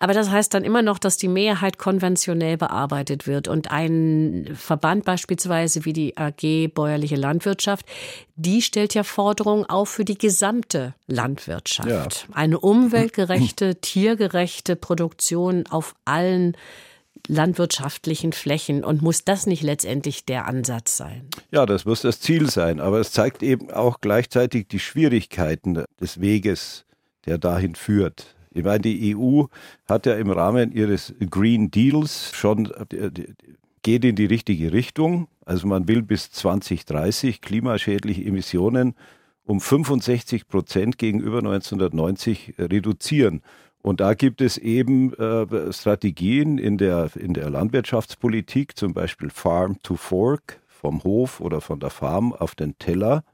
Aber 0.02 0.14
das 0.14 0.30
heißt 0.30 0.52
dann 0.52 0.64
immer 0.64 0.82
noch, 0.82 0.98
dass 0.98 1.16
die 1.16 1.28
Mehrheit 1.28 1.78
konventionell 1.78 2.56
bearbeitet 2.56 3.28
wird. 3.28 3.46
Und 3.46 3.70
ein 3.70 4.50
Verband 4.52 5.04
beispielsweise 5.04 5.84
wie 5.84 5.92
die 5.92 6.16
AG 6.16 6.72
Bäuerliche 6.74 7.14
Landwirtschaft, 7.14 7.86
die 8.34 8.62
stellt 8.62 8.94
ja 8.94 9.04
Forderungen 9.04 9.64
auf 9.64 9.90
für 9.90 10.04
die 10.04 10.18
gesamte 10.18 10.94
Landwirtschaft. 11.06 11.88
Ja. 11.88 12.08
Eine 12.32 12.58
umweltgerechte, 12.58 13.76
tiergerechte 13.76 14.74
Produktion 14.74 15.68
auf 15.68 15.94
allen 16.04 16.56
landwirtschaftlichen 17.28 18.32
Flächen 18.32 18.82
und 18.82 19.02
muss 19.02 19.22
das 19.22 19.46
nicht 19.46 19.62
letztendlich 19.62 20.24
der 20.24 20.46
Ansatz 20.46 20.96
sein? 20.96 21.28
Ja, 21.52 21.64
das 21.64 21.84
muss 21.84 22.02
das 22.02 22.18
Ziel 22.18 22.50
sein, 22.50 22.80
aber 22.80 22.98
es 22.98 23.12
zeigt 23.12 23.44
eben 23.44 23.70
auch 23.70 24.00
gleichzeitig 24.00 24.66
die 24.66 24.80
Schwierigkeiten 24.80 25.84
des 26.00 26.20
Weges, 26.20 26.86
der 27.24 27.38
dahin 27.38 27.76
führt. 27.76 28.34
Ich 28.54 28.64
meine, 28.64 28.80
die 28.80 29.16
EU 29.16 29.44
hat 29.88 30.06
ja 30.06 30.14
im 30.14 30.30
Rahmen 30.30 30.72
ihres 30.72 31.14
Green 31.30 31.70
Deals 31.70 32.32
schon 32.34 32.70
geht 33.82 34.04
in 34.04 34.16
die 34.16 34.26
richtige 34.26 34.72
Richtung. 34.72 35.28
Also 35.44 35.66
man 35.66 35.88
will 35.88 36.02
bis 36.02 36.30
2030 36.30 37.40
klimaschädliche 37.40 38.24
Emissionen 38.24 38.94
um 39.44 39.60
65 39.60 40.46
Prozent 40.46 40.98
gegenüber 40.98 41.38
1990 41.38 42.54
reduzieren. 42.58 43.42
Und 43.82 43.98
da 43.98 44.14
gibt 44.14 44.40
es 44.40 44.58
eben 44.58 45.12
äh, 45.14 45.72
Strategien 45.72 46.58
in 46.58 46.78
der, 46.78 47.10
in 47.16 47.34
der 47.34 47.50
Landwirtschaftspolitik, 47.50 48.76
zum 48.76 48.94
Beispiel 48.94 49.30
Farm 49.30 49.82
to 49.82 49.96
Fork, 49.96 50.60
vom 50.68 51.02
Hof 51.02 51.40
oder 51.40 51.60
von 51.60 51.80
der 51.80 51.90
Farm 51.90 52.32
auf 52.32 52.54
den 52.54 52.78
Teller. 52.78 53.24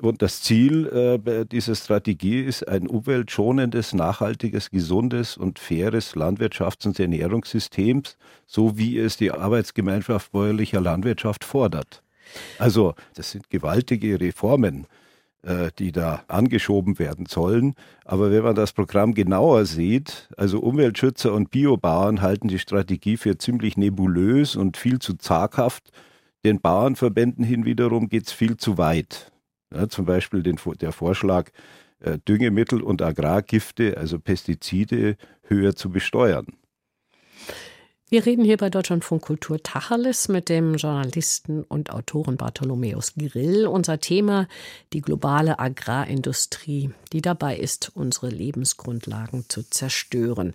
Und 0.00 0.22
das 0.22 0.42
Ziel 0.42 0.86
äh, 0.86 1.44
dieser 1.44 1.74
Strategie 1.74 2.40
ist 2.40 2.68
ein 2.68 2.86
umweltschonendes, 2.86 3.94
nachhaltiges, 3.94 4.70
gesundes 4.70 5.36
und 5.36 5.58
faires 5.58 6.14
Landwirtschafts- 6.14 6.86
und 6.86 7.00
Ernährungssystems, 7.00 8.16
so 8.46 8.78
wie 8.78 8.96
es 8.96 9.16
die 9.16 9.32
Arbeitsgemeinschaft 9.32 10.30
bäuerlicher 10.30 10.80
Landwirtschaft 10.80 11.44
fordert. 11.44 12.04
Also 12.58 12.94
das 13.14 13.32
sind 13.32 13.50
gewaltige 13.50 14.20
Reformen, 14.20 14.86
äh, 15.42 15.70
die 15.80 15.90
da 15.90 16.22
angeschoben 16.28 17.00
werden 17.00 17.26
sollen. 17.26 17.74
Aber 18.04 18.30
wenn 18.30 18.44
man 18.44 18.54
das 18.54 18.72
Programm 18.72 19.14
genauer 19.14 19.64
sieht, 19.64 20.28
also 20.36 20.60
Umweltschützer 20.60 21.32
und 21.32 21.50
Biobauern 21.50 22.22
halten 22.22 22.46
die 22.46 22.60
Strategie 22.60 23.16
für 23.16 23.36
ziemlich 23.36 23.76
nebulös 23.76 24.54
und 24.54 24.76
viel 24.76 25.00
zu 25.00 25.14
zaghaft. 25.14 25.90
Den 26.44 26.60
Bauernverbänden 26.60 27.44
hin 27.44 27.64
wiederum 27.64 28.08
geht 28.08 28.28
es 28.28 28.32
viel 28.32 28.56
zu 28.56 28.78
weit. 28.78 29.32
Ja, 29.72 29.88
zum 29.88 30.06
Beispiel 30.06 30.42
den, 30.42 30.58
der 30.80 30.92
Vorschlag, 30.92 31.50
äh, 32.00 32.18
Düngemittel 32.26 32.82
und 32.82 33.02
Agrargifte, 33.02 33.96
also 33.96 34.18
Pestizide, 34.18 35.16
höher 35.42 35.74
zu 35.74 35.90
besteuern. 35.90 36.46
Wir 38.10 38.24
reden 38.24 38.42
hier 38.42 38.56
bei 38.56 38.70
Deutschlandfunk 38.70 39.20
Kultur 39.20 39.62
Tacheles 39.62 40.28
mit 40.28 40.48
dem 40.48 40.76
Journalisten 40.76 41.62
und 41.62 41.90
Autoren 41.90 42.38
Bartholomäus 42.38 43.12
Grill. 43.16 43.66
Unser 43.66 44.00
Thema 44.00 44.48
die 44.94 45.02
globale 45.02 45.58
Agrarindustrie, 45.58 46.90
die 47.12 47.20
dabei 47.20 47.58
ist, 47.58 47.92
unsere 47.94 48.30
Lebensgrundlagen 48.30 49.44
zu 49.48 49.62
zerstören. 49.62 50.54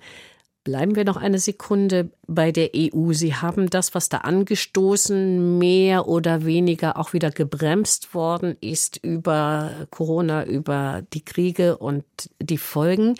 Bleiben 0.63 0.95
wir 0.95 1.03
noch 1.03 1.17
eine 1.17 1.39
Sekunde 1.39 2.11
bei 2.25 2.53
der 2.53 2.69
EU. 2.73 3.11
Sie 3.11 3.35
haben 3.35 3.69
das, 3.69 3.93
was 3.93 4.07
da 4.07 4.19
angestoßen, 4.19 5.57
mehr 5.57 6.07
oder 6.07 6.45
weniger 6.45 6.97
auch 6.97 7.11
wieder 7.11 7.31
gebremst 7.31 8.13
worden 8.13 8.55
ist 8.61 8.97
über 9.03 9.71
Corona, 9.89 10.45
über 10.45 11.03
die 11.13 11.25
Kriege 11.25 11.77
und 11.77 12.05
die 12.39 12.57
Folgen. 12.57 13.15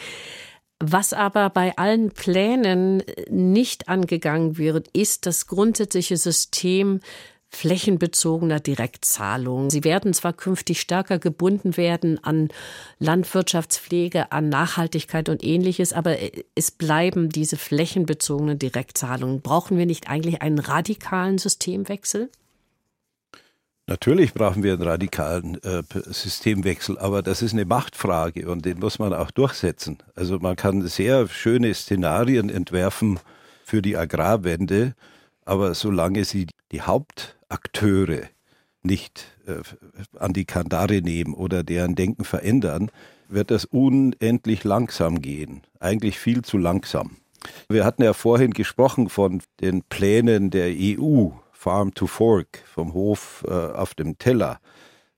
Was 0.80 1.12
aber 1.12 1.50
bei 1.50 1.78
allen 1.78 2.12
Plänen 2.12 3.04
nicht 3.30 3.90
angegangen 3.90 4.58
wird, 4.58 4.88
ist 4.90 5.26
das 5.26 5.48
grundsätzliche 5.48 6.16
System 6.16 7.02
flächenbezogener 7.56 8.60
Direktzahlungen. 8.60 9.70
Sie 9.70 9.84
werden 9.84 10.14
zwar 10.14 10.34
künftig 10.34 10.82
stärker 10.82 11.20
gebunden 11.20 11.78
werden 11.78 12.24
an 12.24 12.50
Landwirtschaftspflege, 13.00 14.32
an 14.32 14.50
Nachhaltigkeit 14.50 15.30
und 15.30 15.44
ähnliches, 15.44 15.94
aber 15.94 16.18
es 16.56 16.72
bleiben 16.72 17.30
diese 17.30 17.58
flächenbezogenen 17.58 18.60
Direktzahlungen. 18.60 19.42
Brauchen 19.42 19.78
wir 19.78 19.86
nicht 19.86 20.10
eigentlich 20.10 20.42
einen 20.42 20.60
radikalen 20.60 21.38
Systemwechsel? 21.38 22.30
Natürlich 23.86 24.34
brauchen 24.34 24.64
wir 24.64 24.74
einen 24.74 24.82
radikalen 24.82 25.62
äh, 25.64 25.84
Systemwechsel, 26.06 26.98
aber 26.98 27.22
das 27.22 27.42
ist 27.42 27.52
eine 27.52 27.66
Machtfrage 27.66 28.50
und 28.50 28.66
den 28.66 28.80
muss 28.80 28.98
man 28.98 29.14
auch 29.14 29.30
durchsetzen. 29.30 29.98
Also 30.16 30.40
man 30.40 30.56
kann 30.56 30.88
sehr 30.88 31.28
schöne 31.28 31.74
Szenarien 31.74 32.50
entwerfen 32.50 33.20
für 33.66 33.82
die 33.82 33.98
Agrarwende, 33.98 34.96
aber 35.44 35.76
solange 35.76 36.24
sie 36.24 36.48
die 36.72 36.82
Hauptakteure 37.54 38.30
nicht 38.82 39.38
äh, 39.48 39.62
an 40.20 40.34
die 40.34 40.46
Kandare 40.46 41.02
nehmen 41.02 41.34
oder 41.34 41.64
deren 41.64 41.96
Denken 41.96 42.26
verändern, 42.26 42.92
wird 43.30 43.50
das 43.50 43.64
unendlich 43.64 44.66
langsam 44.66 45.22
gehen. 45.22 45.62
Eigentlich 45.80 46.20
viel 46.20 46.42
zu 46.42 46.58
langsam. 46.58 47.18
Wir 47.70 47.86
hatten 47.86 48.04
ja 48.04 48.14
vorhin 48.14 48.52
gesprochen 48.52 49.10
von 49.10 49.42
den 49.62 49.84
Plänen 49.84 50.50
der 50.50 50.74
EU 50.76 51.30
Farm 51.52 51.94
to 51.94 52.08
Fork, 52.08 52.64
vom 52.66 52.94
Hof 52.94 53.46
äh, 53.48 53.52
auf 53.52 53.94
dem 53.94 54.18
Teller. 54.18 54.60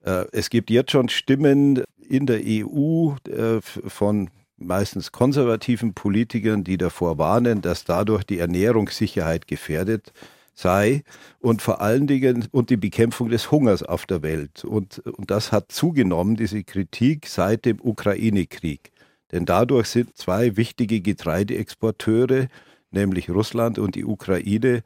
Äh, 0.04 0.26
es 0.32 0.52
gibt 0.52 0.70
jetzt 0.70 0.92
schon 0.92 1.10
Stimmen 1.10 1.84
in 2.08 2.28
der 2.28 2.42
EU 2.46 3.16
äh, 3.28 3.62
von 3.62 4.30
meistens 4.58 5.12
konservativen 5.12 5.96
Politikern, 5.96 6.64
die 6.64 6.78
davor 6.78 7.18
warnen, 7.18 7.62
dass 7.62 7.84
dadurch 7.84 8.24
die 8.24 8.38
Ernährungssicherheit 8.38 9.48
gefährdet 9.48 10.14
sei 10.56 11.04
und 11.40 11.62
vor 11.62 11.82
allen 11.82 12.08
Dingen 12.08 12.48
und 12.52 12.70
die 12.70 12.78
Bekämpfung 12.78 13.30
des 13.30 13.52
Hungers 13.52 13.84
auf 13.84 14.06
der 14.06 14.24
Welt. 14.24 14.64
Und, 14.64 15.00
und 15.00 15.30
das 15.30 15.52
hat 15.52 15.72
zugenommen, 15.72 16.36
diese 16.36 16.64
Kritik 16.64 17.28
seit 17.28 17.66
dem 17.66 17.80
Ukraine-Krieg. 17.80 18.92
Denn 19.32 19.46
dadurch 19.46 19.88
sind 19.88 20.18
zwei 20.18 20.56
wichtige 20.56 21.02
Getreideexporteure, 21.02 22.48
nämlich 22.92 23.30
Russland 23.30 23.78
und 23.78 23.96
die 23.96 24.06
Ukraine, 24.06 24.84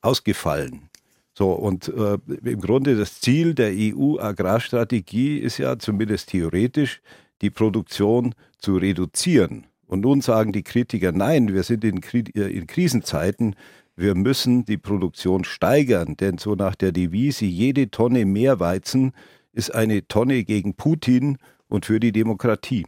ausgefallen. 0.00 0.88
So, 1.34 1.52
und 1.52 1.88
äh, 1.88 2.18
im 2.44 2.60
Grunde 2.60 2.96
das 2.96 3.20
Ziel 3.20 3.54
der 3.54 3.72
EU-Agrarstrategie 3.74 5.38
ist 5.38 5.58
ja 5.58 5.78
zumindest 5.78 6.30
theoretisch, 6.30 7.00
die 7.42 7.50
Produktion 7.50 8.34
zu 8.58 8.76
reduzieren. 8.76 9.66
Und 9.86 10.02
nun 10.02 10.20
sagen 10.20 10.52
die 10.52 10.62
Kritiker, 10.62 11.12
nein, 11.12 11.52
wir 11.52 11.62
sind 11.62 11.84
in, 11.84 12.00
äh, 12.02 12.48
in 12.48 12.66
Krisenzeiten, 12.66 13.56
wir 14.00 14.14
müssen 14.14 14.64
die 14.64 14.78
Produktion 14.78 15.44
steigern, 15.44 16.16
denn 16.16 16.38
so 16.38 16.54
nach 16.54 16.74
der 16.74 16.92
Devise, 16.92 17.44
jede 17.44 17.90
Tonne 17.90 18.24
mehr 18.24 18.58
Weizen 18.58 19.12
ist 19.52 19.74
eine 19.74 20.06
Tonne 20.08 20.44
gegen 20.44 20.74
Putin 20.74 21.38
und 21.68 21.86
für 21.86 22.00
die 22.00 22.12
Demokratie. 22.12 22.86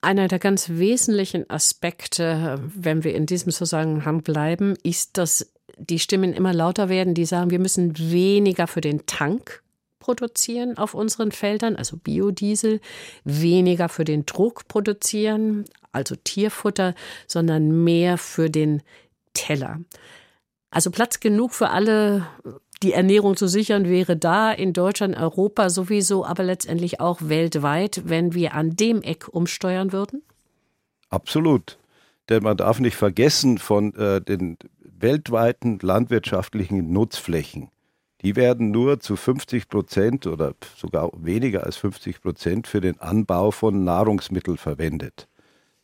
Einer 0.00 0.28
der 0.28 0.38
ganz 0.38 0.68
wesentlichen 0.68 1.48
Aspekte, 1.48 2.60
wenn 2.74 3.04
wir 3.04 3.14
in 3.14 3.26
diesem 3.26 3.52
Zusammenhang 3.52 4.22
bleiben, 4.22 4.74
ist, 4.82 5.16
dass 5.16 5.52
die 5.78 6.00
Stimmen 6.00 6.32
immer 6.32 6.52
lauter 6.52 6.88
werden, 6.88 7.14
die 7.14 7.24
sagen, 7.24 7.50
wir 7.50 7.60
müssen 7.60 7.96
weniger 7.98 8.66
für 8.66 8.80
den 8.80 9.06
Tank 9.06 9.62
produzieren 10.00 10.76
auf 10.76 10.94
unseren 10.94 11.30
Feldern, 11.30 11.76
also 11.76 11.96
Biodiesel, 11.96 12.80
weniger 13.24 13.88
für 13.88 14.04
den 14.04 14.26
Druck 14.26 14.66
produzieren, 14.66 15.64
also 15.92 16.16
Tierfutter, 16.16 16.94
sondern 17.28 17.84
mehr 17.84 18.18
für 18.18 18.50
den 18.50 18.82
Teller. 19.34 19.80
Also 20.70 20.90
Platz 20.90 21.20
genug 21.20 21.52
für 21.52 21.70
alle, 21.70 22.26
die 22.82 22.92
Ernährung 22.92 23.36
zu 23.36 23.46
sichern, 23.46 23.88
wäre 23.88 24.16
da 24.16 24.52
in 24.52 24.72
Deutschland, 24.72 25.16
Europa 25.16 25.70
sowieso, 25.70 26.24
aber 26.24 26.42
letztendlich 26.42 27.00
auch 27.00 27.20
weltweit, 27.22 28.02
wenn 28.06 28.34
wir 28.34 28.54
an 28.54 28.74
dem 28.76 29.02
Eck 29.02 29.28
umsteuern 29.28 29.92
würden? 29.92 30.22
Absolut. 31.10 31.78
Denn 32.28 32.42
man 32.42 32.56
darf 32.56 32.80
nicht 32.80 32.96
vergessen, 32.96 33.58
von 33.58 33.94
äh, 33.94 34.20
den 34.20 34.56
weltweiten 34.80 35.78
landwirtschaftlichen 35.82 36.92
Nutzflächen, 36.92 37.70
die 38.22 38.36
werden 38.36 38.70
nur 38.70 39.00
zu 39.00 39.16
50 39.16 39.68
Prozent 39.68 40.26
oder 40.26 40.54
sogar 40.76 41.10
weniger 41.16 41.64
als 41.64 41.76
50 41.76 42.22
Prozent 42.22 42.66
für 42.68 42.80
den 42.80 43.00
Anbau 43.00 43.50
von 43.50 43.84
Nahrungsmitteln 43.84 44.56
verwendet. 44.56 45.28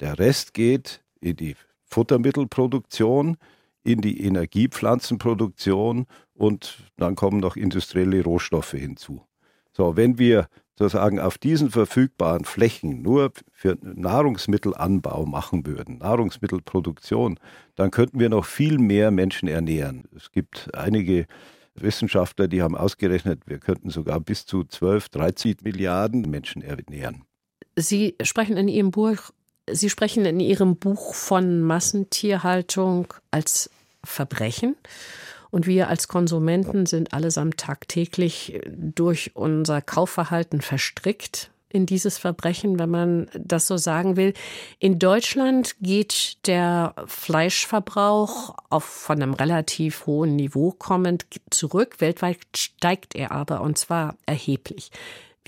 Der 0.01 0.19
Rest 0.19 0.55
geht 0.55 1.03
in 1.21 1.37
die 1.37 1.57
Futtermittelproduktion, 1.89 3.37
in 3.85 4.01
die 4.01 4.23
Energiepflanzenproduktion 4.23 6.07
und 6.35 6.79
dann 6.97 7.15
kommen 7.15 7.41
noch 7.41 7.57
industrielle 7.57 8.23
Rohstoffe 8.23 8.73
hinzu. 8.73 9.23
So, 9.73 9.97
wenn 9.97 10.19
wir 10.19 10.49
sozusagen 10.79 11.19
auf 11.19 11.39
diesen 11.39 11.71
verfügbaren 11.71 12.45
Flächen 12.45 13.03
nur 13.03 13.33
für 13.51 13.79
Nahrungsmittelanbau 13.83 15.27
machen 15.27 15.67
würden, 15.67 15.99
Nahrungsmittelproduktion, 15.99 17.39
dann 17.75 17.91
könnten 17.91 18.21
wir 18.21 18.29
noch 18.29 18.45
viel 18.45 18.79
mehr 18.79 19.11
Menschen 19.11 19.49
ernähren. 19.49 20.05
Es 20.15 20.31
gibt 20.31 20.69
einige 20.75 21.27
Wissenschaftler, 21.75 22.49
die 22.49 22.63
haben 22.63 22.77
ausgerechnet, 22.77 23.43
wir 23.47 23.59
könnten 23.59 23.91
sogar 23.91 24.21
bis 24.21 24.47
zu 24.47 24.65
12, 24.65 25.09
13 25.09 25.57
Milliarden 25.63 26.23
Menschen 26.23 26.63
ernähren. 26.63 27.25
Sie 27.77 28.17
sprechen 28.23 28.57
in 28.57 28.69
Ihrem 28.69 28.91
Buch, 28.91 29.31
Sie 29.73 29.91
sprechen 29.91 30.25
in 30.25 30.41
Ihrem 30.41 30.77
Buch 30.77 31.15
von 31.15 31.61
Massentierhaltung 31.61 33.15
als 33.31 33.71
Verbrechen. 34.05 34.77
Und 35.51 35.67
wir 35.67 35.89
als 35.89 36.09
Konsumenten 36.09 36.87
sind 36.87 37.15
allesamt 37.15 37.59
tagtäglich 37.59 38.61
durch 38.75 39.33
unser 39.35 39.81
Kaufverhalten 39.81 40.61
verstrickt 40.61 41.51
in 41.71 41.87
dieses 41.87 42.19
Verbrechen, 42.19 42.79
wenn 42.79 42.91
man 42.91 43.29
das 43.35 43.67
so 43.67 43.77
sagen 43.77 44.17
will. 44.17 44.33
In 44.79 44.99
Deutschland 44.99 45.77
geht 45.81 46.47
der 46.47 46.95
Fleischverbrauch 47.07 48.55
auf 48.71 48.85
von 48.85 49.23
einem 49.23 49.35
relativ 49.35 50.07
hohen 50.07 50.37
Niveau 50.37 50.73
kommend 50.73 51.27
zurück. 51.51 52.01
Weltweit 52.01 52.39
steigt 52.57 53.15
er 53.15 53.33
aber 53.33 53.61
und 53.61 53.77
zwar 53.77 54.17
erheblich. 54.27 54.91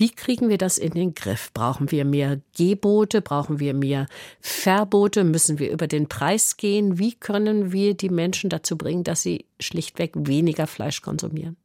Wie 0.01 0.09
kriegen 0.09 0.49
wir 0.49 0.57
das 0.57 0.79
in 0.79 0.93
den 0.93 1.13
Griff? 1.13 1.53
Brauchen 1.53 1.91
wir 1.91 2.05
mehr 2.05 2.41
Gebote? 2.57 3.21
Brauchen 3.21 3.59
wir 3.59 3.75
mehr 3.75 4.07
Verbote? 4.39 5.23
Müssen 5.23 5.59
wir 5.59 5.69
über 5.69 5.85
den 5.85 6.09
Preis 6.09 6.57
gehen? 6.57 6.97
Wie 6.97 7.13
können 7.13 7.71
wir 7.71 7.93
die 7.93 8.09
Menschen 8.09 8.49
dazu 8.49 8.79
bringen, 8.79 9.03
dass 9.03 9.21
sie 9.21 9.45
schlichtweg 9.59 10.13
weniger 10.15 10.65
Fleisch 10.65 11.03
konsumieren? 11.03 11.55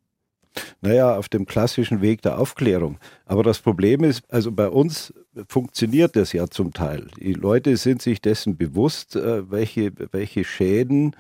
Naja, 0.83 1.17
auf 1.17 1.31
dem 1.31 1.47
klassischen 1.47 2.03
Weg 2.03 2.21
der 2.21 2.39
Aufklärung. 2.39 2.99
Aber 3.25 3.43
das 3.43 3.61
Problem 3.61 4.05
ist, 4.05 4.23
also 4.29 4.53
bei 4.53 4.69
uns 4.69 5.15
funktioniert 5.49 6.15
das 6.15 6.35
ja 6.35 6.47
zum 6.47 6.75
Teil. 6.75 7.09
Die 7.19 7.33
Leute 7.33 7.79
sind 7.79 8.03
sich 8.03 8.21
dessen 8.21 8.59
bewusst, 8.59 9.17
äh, 9.17 9.51
welche, 9.51 9.93
welche 10.13 10.45
Schäden 10.45 11.17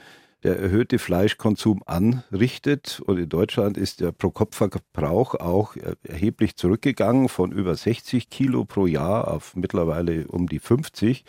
der 0.46 0.60
erhöhte 0.60 1.00
Fleischkonsum 1.00 1.82
anrichtet. 1.86 3.02
Und 3.04 3.18
in 3.18 3.28
Deutschland 3.28 3.76
ist 3.76 4.00
der 4.00 4.12
Pro-Kopf-Verbrauch 4.12 5.34
auch 5.34 5.74
erheblich 6.04 6.54
zurückgegangen 6.54 7.28
von 7.28 7.50
über 7.50 7.74
60 7.74 8.30
Kilo 8.30 8.64
pro 8.64 8.86
Jahr 8.86 9.28
auf 9.28 9.56
mittlerweile 9.56 10.28
um 10.28 10.48
die 10.48 10.60
50. 10.60 11.24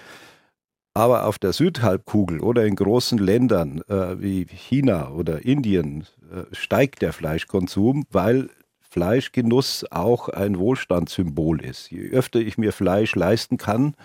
Aber 0.94 1.26
auf 1.26 1.40
der 1.40 1.52
Südhalbkugel 1.52 2.42
oder 2.42 2.66
in 2.66 2.76
großen 2.76 3.18
Ländern 3.18 3.82
äh, 3.88 4.22
wie 4.22 4.46
China 4.46 5.10
oder 5.10 5.44
Indien 5.44 6.06
äh, 6.32 6.44
steigt 6.56 7.02
der 7.02 7.12
Fleischkonsum, 7.12 8.06
weil 8.12 8.50
Fleischgenuss 8.82 9.84
auch 9.90 10.30
ein 10.30 10.60
Wohlstandssymbol 10.60 11.62
ist. 11.62 11.90
Je 11.90 12.10
öfter 12.12 12.40
ich 12.40 12.60
mir 12.60 12.72
Fleisch 12.72 13.16
leisten 13.16 13.58
kann, 13.58 13.96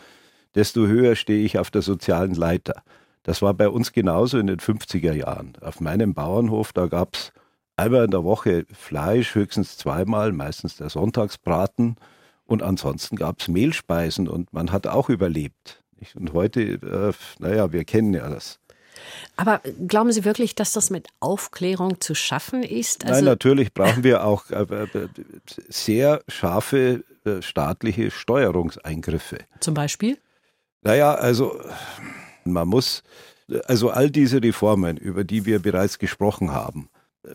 desto 0.55 0.87
höher 0.87 1.17
stehe 1.17 1.45
ich 1.45 1.59
auf 1.59 1.71
der 1.71 1.83
sozialen 1.83 2.35
Leiter. 2.35 2.83
Das 3.23 3.43
war 3.43 3.55
bei 3.55 3.69
uns 3.69 3.93
genauso 3.93 4.39
in 4.39 4.47
den 4.49 4.59
50er 4.59 5.13
Jahren. 5.13 5.53
Auf 5.61 5.81
meinem 5.81 6.15
Bauernhof, 6.15 6.73
da 6.73 6.87
gab 6.87 7.15
es 7.15 7.33
einmal 7.77 8.05
in 8.05 8.11
der 8.11 8.25
Woche 8.25 8.67
Fleisch, 8.73 9.35
höchstens 9.35 9.77
zweimal, 9.79 10.33
meistens 10.33 10.77
der 10.77 10.91
Sonntagsbraten. 10.91 11.97
Und 12.45 12.63
ansonsten 12.63 13.17
gab 13.17 13.41
es 13.41 13.49
Mehlspeisen 13.49 14.29
und 14.29 14.53
man 14.53 14.73
hat 14.73 14.87
auch 14.87 15.09
überlebt. 15.09 15.83
Und 16.15 16.33
heute, 16.33 16.61
äh, 16.63 17.13
naja, 17.39 17.73
wir 17.73 17.85
kennen 17.85 18.13
ja 18.13 18.29
das. 18.29 18.59
Aber 19.37 19.61
glauben 19.87 20.13
Sie 20.13 20.25
wirklich, 20.25 20.55
dass 20.55 20.73
das 20.73 20.91
mit 20.91 21.09
Aufklärung 21.21 22.01
zu 22.01 22.15
schaffen 22.15 22.63
ist? 22.63 23.05
Also 23.05 23.17
Nein, 23.17 23.25
natürlich 23.25 23.73
brauchen 23.73 24.05
wir 24.05 24.25
auch 24.25 24.51
äh, 24.51 24.63
äh 24.63 25.09
sehr 25.69 26.23
scharfe 26.29 27.05
äh, 27.25 27.41
staatliche 27.41 28.11
Steuerungseingriffe. 28.11 29.39
Zum 29.61 29.75
Beispiel? 29.75 30.19
Naja, 30.83 31.15
also 31.15 31.61
man 32.45 32.69
muss, 32.69 33.03
also 33.67 33.91
all 33.91 34.11
diese 34.11 34.43
Reformen, 34.43 34.97
über 34.97 35.25
die 35.25 35.47
wir 35.47 35.61
bereits 35.61 35.99
gesprochen 35.99 36.53
haben, 36.53 36.89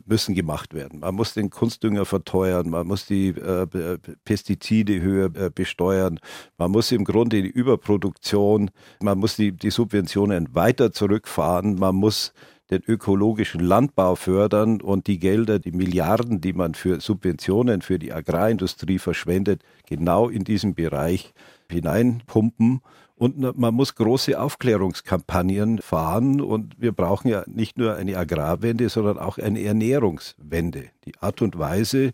müssen 0.05 0.35
gemacht 0.35 0.73
werden. 0.73 0.99
Man 0.99 1.15
muss 1.15 1.33
den 1.33 1.49
Kunstdünger 1.49 2.05
verteuern, 2.05 2.69
man 2.69 2.87
muss 2.87 3.05
die 3.05 3.29
äh, 3.29 3.97
Pestizide 4.25 5.01
höher 5.01 5.33
äh, 5.35 5.49
besteuern, 5.49 6.19
man 6.57 6.71
muss 6.71 6.91
im 6.91 7.05
Grunde 7.05 7.41
die 7.41 7.49
Überproduktion, 7.49 8.69
man 9.01 9.17
muss 9.17 9.37
die, 9.37 9.53
die 9.53 9.69
Subventionen 9.69 10.53
weiter 10.53 10.91
zurückfahren, 10.91 11.75
man 11.75 11.95
muss 11.95 12.33
den 12.69 12.83
ökologischen 12.85 13.61
Landbau 13.61 14.15
fördern 14.15 14.81
und 14.81 15.07
die 15.07 15.19
Gelder, 15.19 15.57
die 15.57 15.71
Milliarden, 15.71 16.41
die 16.41 16.51
man 16.51 16.73
für 16.73 16.99
Subventionen 16.99 17.81
für 17.81 17.97
die 17.97 18.11
Agrarindustrie 18.11 18.99
verschwendet, 18.99 19.63
genau 19.85 20.27
in 20.27 20.43
diesen 20.43 20.75
Bereich 20.75 21.33
hineinpumpen. 21.71 22.81
Und 23.17 23.57
man 23.57 23.73
muss 23.73 23.95
große 23.95 24.39
Aufklärungskampagnen 24.39 25.79
fahren. 25.79 26.39
Und 26.39 26.79
wir 26.79 26.91
brauchen 26.91 27.29
ja 27.29 27.43
nicht 27.47 27.77
nur 27.77 27.95
eine 27.95 28.15
Agrarwende, 28.17 28.89
sondern 28.89 29.17
auch 29.17 29.39
eine 29.39 29.61
Ernährungswende. 29.61 30.85
Die 31.05 31.17
Art 31.19 31.41
und 31.41 31.57
Weise, 31.57 32.11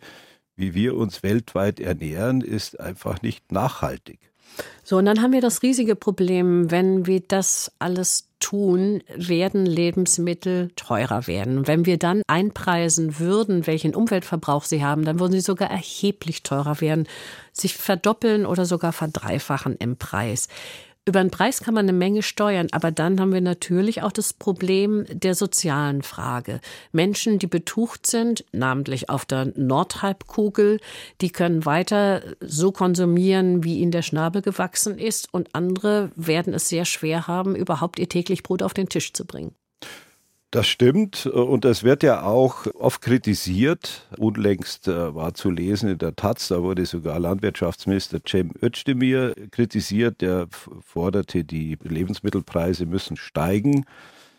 wie 0.56 0.74
wir 0.74 0.96
uns 0.96 1.22
weltweit 1.22 1.80
ernähren, 1.80 2.42
ist 2.42 2.80
einfach 2.80 3.22
nicht 3.22 3.52
nachhaltig. 3.52 4.20
So, 4.84 4.98
und 4.98 5.06
dann 5.06 5.22
haben 5.22 5.34
wir 5.34 5.42
das 5.42 5.62
riesige 5.64 5.96
Problem, 5.96 6.70
wenn 6.70 7.06
wir 7.06 7.22
das 7.22 7.72
alles 7.80 8.30
tun, 8.40 9.02
werden 9.16 9.66
Lebensmittel 9.66 10.72
teurer 10.76 11.28
werden. 11.28 11.66
Wenn 11.66 11.86
wir 11.86 11.98
dann 11.98 12.22
einpreisen 12.28 13.20
würden, 13.20 13.66
welchen 13.66 13.96
Umweltverbrauch 13.96 14.64
sie 14.64 14.84
haben, 14.84 15.06
dann 15.06 15.20
würden 15.20 15.32
sie 15.32 15.42
sogar 15.42 15.72
erheblich 15.72 16.44
teurer 16.44 16.82
werden, 16.82 17.08
sich 17.54 17.76
verdoppeln 17.76 18.46
oder 18.46 18.66
sogar 18.66 18.92
verdreifachen 18.92 19.78
im 19.78 19.96
Preis. 19.98 20.50
Über 21.06 21.22
den 21.22 21.32
Preis 21.32 21.60
kann 21.60 21.74
man 21.74 21.84
eine 21.84 21.98
Menge 21.98 22.24
steuern, 22.24 22.68
aber 22.72 22.90
dann 22.90 23.20
haben 23.20 23.34
wir 23.34 23.42
natürlich 23.42 24.04
auch 24.04 24.14
das 24.14 24.32
Problem 24.32 25.06
der 25.10 25.36
sozialen 25.36 26.02
Frage. 26.02 26.62
Menschen, 26.94 27.40
die 27.40 27.48
betucht 27.48 28.08
sind, 28.08 28.46
namentlich 28.54 29.10
auf 29.10 29.26
der 29.26 29.52
Nordhalbkugel, 29.58 30.80
die 31.20 31.30
können 31.30 31.66
weiter 31.66 32.24
so 32.40 32.72
konsumieren, 32.72 33.66
wie 33.66 33.80
ihnen 33.80 33.92
der 33.92 34.02
Schnabel 34.02 34.42
gewachsen 34.42 34.98
ist, 34.98 35.28
und 35.34 35.50
andere 35.54 36.12
werden 36.16 36.54
es 36.54 36.70
sehr 36.70 36.86
schwer 36.86 37.28
haben, 37.28 37.54
überhaupt 37.58 38.00
ihr 38.00 38.08
täglich 38.08 38.42
Brot 38.42 38.64
auf 38.64 38.74
den 38.74 38.88
Tisch 38.88 39.12
zu 39.12 39.26
bringen. 39.26 39.54
Das 40.54 40.68
stimmt 40.68 41.26
und 41.26 41.66
das 41.66 41.82
wird 41.82 42.04
ja 42.04 42.22
auch 42.22 42.68
oft 42.76 43.02
kritisiert. 43.02 44.08
Unlängst 44.20 44.88
äh, 44.88 45.16
war 45.16 45.34
zu 45.34 45.50
lesen 45.50 45.90
in 45.90 45.98
der 45.98 46.16
Taz, 46.16 46.50
da 46.50 46.62
wurde 46.62 46.86
sogar 46.86 47.20
Landwirtschaftsminister 47.20 48.20
Cem 48.24 48.52
Özdemir 48.62 49.34
kritisiert, 49.50 50.22
der 50.22 50.46
forderte, 50.82 51.44
die 51.44 51.80
Lebensmittelpreise 51.82 52.86
müssen 52.86 53.18
steigen. 53.18 53.86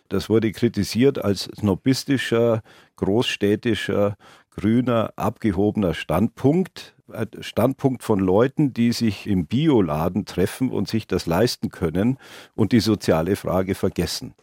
Das 0.09 0.31
wurde 0.31 0.53
kritisiert 0.53 1.19
als 1.19 1.51
snobistischer, 1.57 2.63
großstädtischer, 2.95 4.17
grüner, 4.53 5.13
abgehobener 5.17 5.95
Standpunkt. 5.95 6.95
Standpunkt 7.41 8.05
von 8.05 8.21
Leuten, 8.21 8.73
die 8.73 8.93
sich 8.93 9.27
im 9.27 9.47
Bioladen 9.47 10.27
treffen 10.27 10.71
und 10.71 10.87
sich 10.87 11.09
das 11.09 11.27
leisten 11.27 11.71
können 11.71 12.19
und 12.55 12.71
die 12.71 12.79
soziale 12.79 13.35
Frage 13.35 13.75
vergessen. 13.75 14.35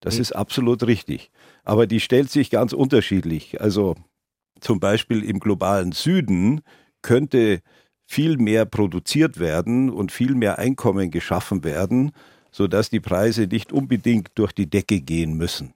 Das 0.00 0.16
mhm. 0.16 0.22
ist 0.22 0.32
absolut 0.32 0.86
richtig. 0.86 1.30
Aber 1.64 1.86
die 1.86 2.00
stellt 2.00 2.30
sich 2.30 2.50
ganz 2.50 2.72
unterschiedlich. 2.72 3.60
Also 3.60 3.96
zum 4.60 4.80
Beispiel 4.80 5.22
im 5.22 5.40
globalen 5.40 5.92
Süden 5.92 6.62
könnte 7.02 7.60
viel 8.06 8.38
mehr 8.38 8.64
produziert 8.64 9.38
werden 9.38 9.90
und 9.90 10.12
viel 10.12 10.34
mehr 10.34 10.58
Einkommen 10.58 11.10
geschaffen 11.10 11.62
werden, 11.62 12.12
sodass 12.50 12.90
die 12.90 13.00
Preise 13.00 13.46
nicht 13.46 13.72
unbedingt 13.72 14.30
durch 14.34 14.52
die 14.52 14.70
Decke 14.70 15.00
gehen 15.00 15.34
müssen. 15.34 15.74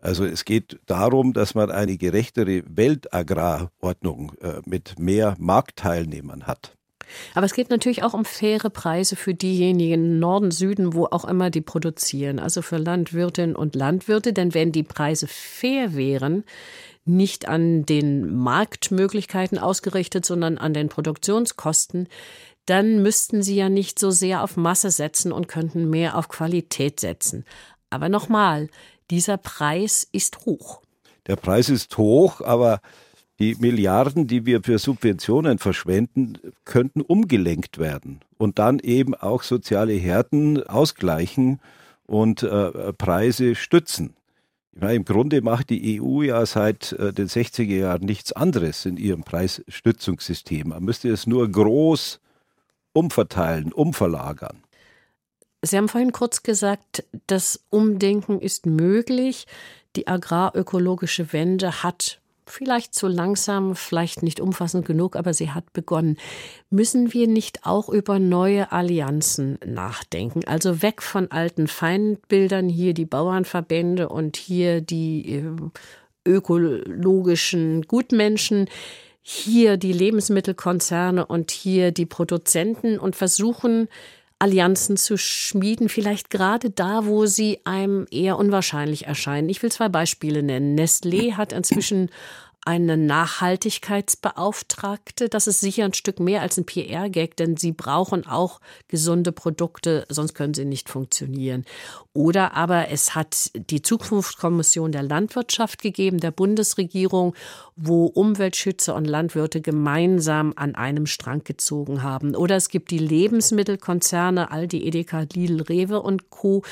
Also 0.00 0.24
es 0.24 0.44
geht 0.44 0.78
darum, 0.86 1.32
dass 1.32 1.54
man 1.54 1.70
eine 1.70 1.96
gerechtere 1.96 2.62
Weltagrarordnung 2.68 4.32
äh, 4.40 4.60
mit 4.64 4.98
mehr 4.98 5.36
Marktteilnehmern 5.38 6.46
hat. 6.46 6.77
Aber 7.34 7.46
es 7.46 7.54
geht 7.54 7.70
natürlich 7.70 8.02
auch 8.02 8.14
um 8.14 8.24
faire 8.24 8.70
Preise 8.70 9.16
für 9.16 9.34
diejenigen 9.34 10.18
Norden, 10.18 10.50
Süden, 10.50 10.94
wo 10.94 11.06
auch 11.06 11.24
immer 11.24 11.50
die 11.50 11.60
produzieren, 11.60 12.38
also 12.38 12.62
für 12.62 12.78
Landwirtinnen 12.78 13.56
und 13.56 13.74
Landwirte. 13.74 14.32
Denn 14.32 14.54
wenn 14.54 14.72
die 14.72 14.82
Preise 14.82 15.26
fair 15.26 15.94
wären, 15.94 16.44
nicht 17.04 17.48
an 17.48 17.84
den 17.86 18.34
Marktmöglichkeiten 18.36 19.58
ausgerichtet, 19.58 20.26
sondern 20.26 20.58
an 20.58 20.74
den 20.74 20.88
Produktionskosten, 20.88 22.08
dann 22.66 23.02
müssten 23.02 23.42
sie 23.42 23.56
ja 23.56 23.70
nicht 23.70 23.98
so 23.98 24.10
sehr 24.10 24.44
auf 24.44 24.56
Masse 24.56 24.90
setzen 24.90 25.32
und 25.32 25.48
könnten 25.48 25.88
mehr 25.88 26.16
auf 26.18 26.28
Qualität 26.28 27.00
setzen. 27.00 27.44
Aber 27.88 28.10
nochmal, 28.10 28.68
dieser 29.10 29.38
Preis 29.38 30.06
ist 30.12 30.44
hoch. 30.44 30.82
Der 31.26 31.36
Preis 31.36 31.70
ist 31.70 31.96
hoch, 31.96 32.42
aber 32.42 32.80
die 33.38 33.54
Milliarden, 33.56 34.26
die 34.26 34.46
wir 34.46 34.62
für 34.62 34.78
Subventionen 34.78 35.58
verschwenden, 35.58 36.38
könnten 36.64 37.00
umgelenkt 37.00 37.78
werden 37.78 38.20
und 38.36 38.58
dann 38.58 38.78
eben 38.80 39.14
auch 39.14 39.42
soziale 39.42 39.92
Härten 39.92 40.66
ausgleichen 40.66 41.60
und 42.06 42.42
äh, 42.42 42.92
Preise 42.94 43.54
stützen. 43.54 44.14
Meine, 44.80 44.94
Im 44.94 45.04
Grunde 45.04 45.42
macht 45.42 45.70
die 45.70 46.00
EU 46.00 46.22
ja 46.22 46.44
seit 46.46 46.92
äh, 46.92 47.12
den 47.12 47.28
60er 47.28 47.64
Jahren 47.64 48.04
nichts 48.04 48.32
anderes 48.32 48.86
in 48.86 48.96
ihrem 48.96 49.22
Preisstützungssystem. 49.24 50.68
Man 50.68 50.84
müsste 50.84 51.08
es 51.10 51.26
nur 51.26 51.50
groß 51.50 52.20
umverteilen, 52.92 53.72
umverlagern. 53.72 54.62
Sie 55.62 55.76
haben 55.76 55.88
vorhin 55.88 56.12
kurz 56.12 56.44
gesagt, 56.44 57.04
das 57.26 57.64
Umdenken 57.70 58.40
ist 58.40 58.66
möglich. 58.66 59.46
Die 59.96 60.06
agrarökologische 60.06 61.32
Wende 61.32 61.82
hat 61.82 62.20
vielleicht 62.48 62.94
zu 62.94 63.08
langsam, 63.08 63.74
vielleicht 63.74 64.22
nicht 64.22 64.40
umfassend 64.40 64.86
genug, 64.86 65.16
aber 65.16 65.34
sie 65.34 65.50
hat 65.50 65.72
begonnen. 65.72 66.16
Müssen 66.70 67.12
wir 67.12 67.26
nicht 67.28 67.66
auch 67.66 67.88
über 67.88 68.18
neue 68.18 68.72
Allianzen 68.72 69.58
nachdenken? 69.64 70.42
Also 70.46 70.82
weg 70.82 71.02
von 71.02 71.30
alten 71.30 71.66
Feindbildern, 71.66 72.68
hier 72.68 72.94
die 72.94 73.06
Bauernverbände 73.06 74.08
und 74.08 74.36
hier 74.36 74.80
die 74.80 75.34
äh, 75.34 75.44
ökologischen 76.24 77.82
Gutmenschen, 77.82 78.68
hier 79.22 79.76
die 79.76 79.92
Lebensmittelkonzerne 79.92 81.26
und 81.26 81.50
hier 81.50 81.92
die 81.92 82.06
Produzenten 82.06 82.98
und 82.98 83.14
versuchen, 83.14 83.88
Allianzen 84.40 84.96
zu 84.96 85.18
schmieden, 85.18 85.88
vielleicht 85.88 86.30
gerade 86.30 86.70
da, 86.70 87.06
wo 87.06 87.26
sie 87.26 87.60
einem 87.64 88.06
eher 88.10 88.38
unwahrscheinlich 88.38 89.06
erscheinen. 89.06 89.48
Ich 89.48 89.62
will 89.62 89.72
zwei 89.72 89.88
Beispiele 89.88 90.42
nennen. 90.42 90.78
Nestlé 90.78 91.32
hat 91.34 91.52
inzwischen 91.52 92.10
eine 92.68 92.96
Nachhaltigkeitsbeauftragte. 92.98 95.30
Das 95.30 95.46
ist 95.46 95.60
sicher 95.60 95.86
ein 95.86 95.94
Stück 95.94 96.20
mehr 96.20 96.42
als 96.42 96.58
ein 96.58 96.66
PR-Gag, 96.66 97.34
denn 97.38 97.56
sie 97.56 97.72
brauchen 97.72 98.26
auch 98.26 98.60
gesunde 98.88 99.32
Produkte, 99.32 100.04
sonst 100.10 100.34
können 100.34 100.52
sie 100.52 100.66
nicht 100.66 100.90
funktionieren. 100.90 101.64
Oder 102.12 102.52
aber 102.52 102.90
es 102.90 103.14
hat 103.14 103.52
die 103.54 103.80
Zukunftskommission 103.80 104.92
der 104.92 105.02
Landwirtschaft 105.02 105.80
gegeben, 105.80 106.20
der 106.20 106.30
Bundesregierung, 106.30 107.34
wo 107.74 108.04
Umweltschützer 108.04 108.94
und 108.94 109.06
Landwirte 109.06 109.62
gemeinsam 109.62 110.52
an 110.56 110.74
einem 110.74 111.06
Strang 111.06 111.44
gezogen 111.44 112.02
haben. 112.02 112.36
Oder 112.36 112.56
es 112.56 112.68
gibt 112.68 112.90
die 112.90 112.98
Lebensmittelkonzerne, 112.98 114.50
Aldi, 114.50 114.86
Edeka, 114.86 115.24
Lidl, 115.32 115.62
Rewe 115.62 116.02
und 116.02 116.28
Co., 116.28 116.62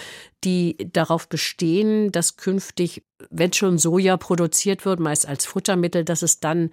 die 0.44 0.76
darauf 0.92 1.28
bestehen, 1.28 2.12
dass 2.12 2.36
künftig, 2.36 3.04
wenn 3.30 3.52
schon 3.52 3.78
Soja 3.78 4.16
produziert 4.16 4.84
wird, 4.84 5.00
meist 5.00 5.26
als 5.26 5.46
Futtermittel, 5.46 6.04
dass 6.04 6.22
es 6.22 6.40
dann 6.40 6.70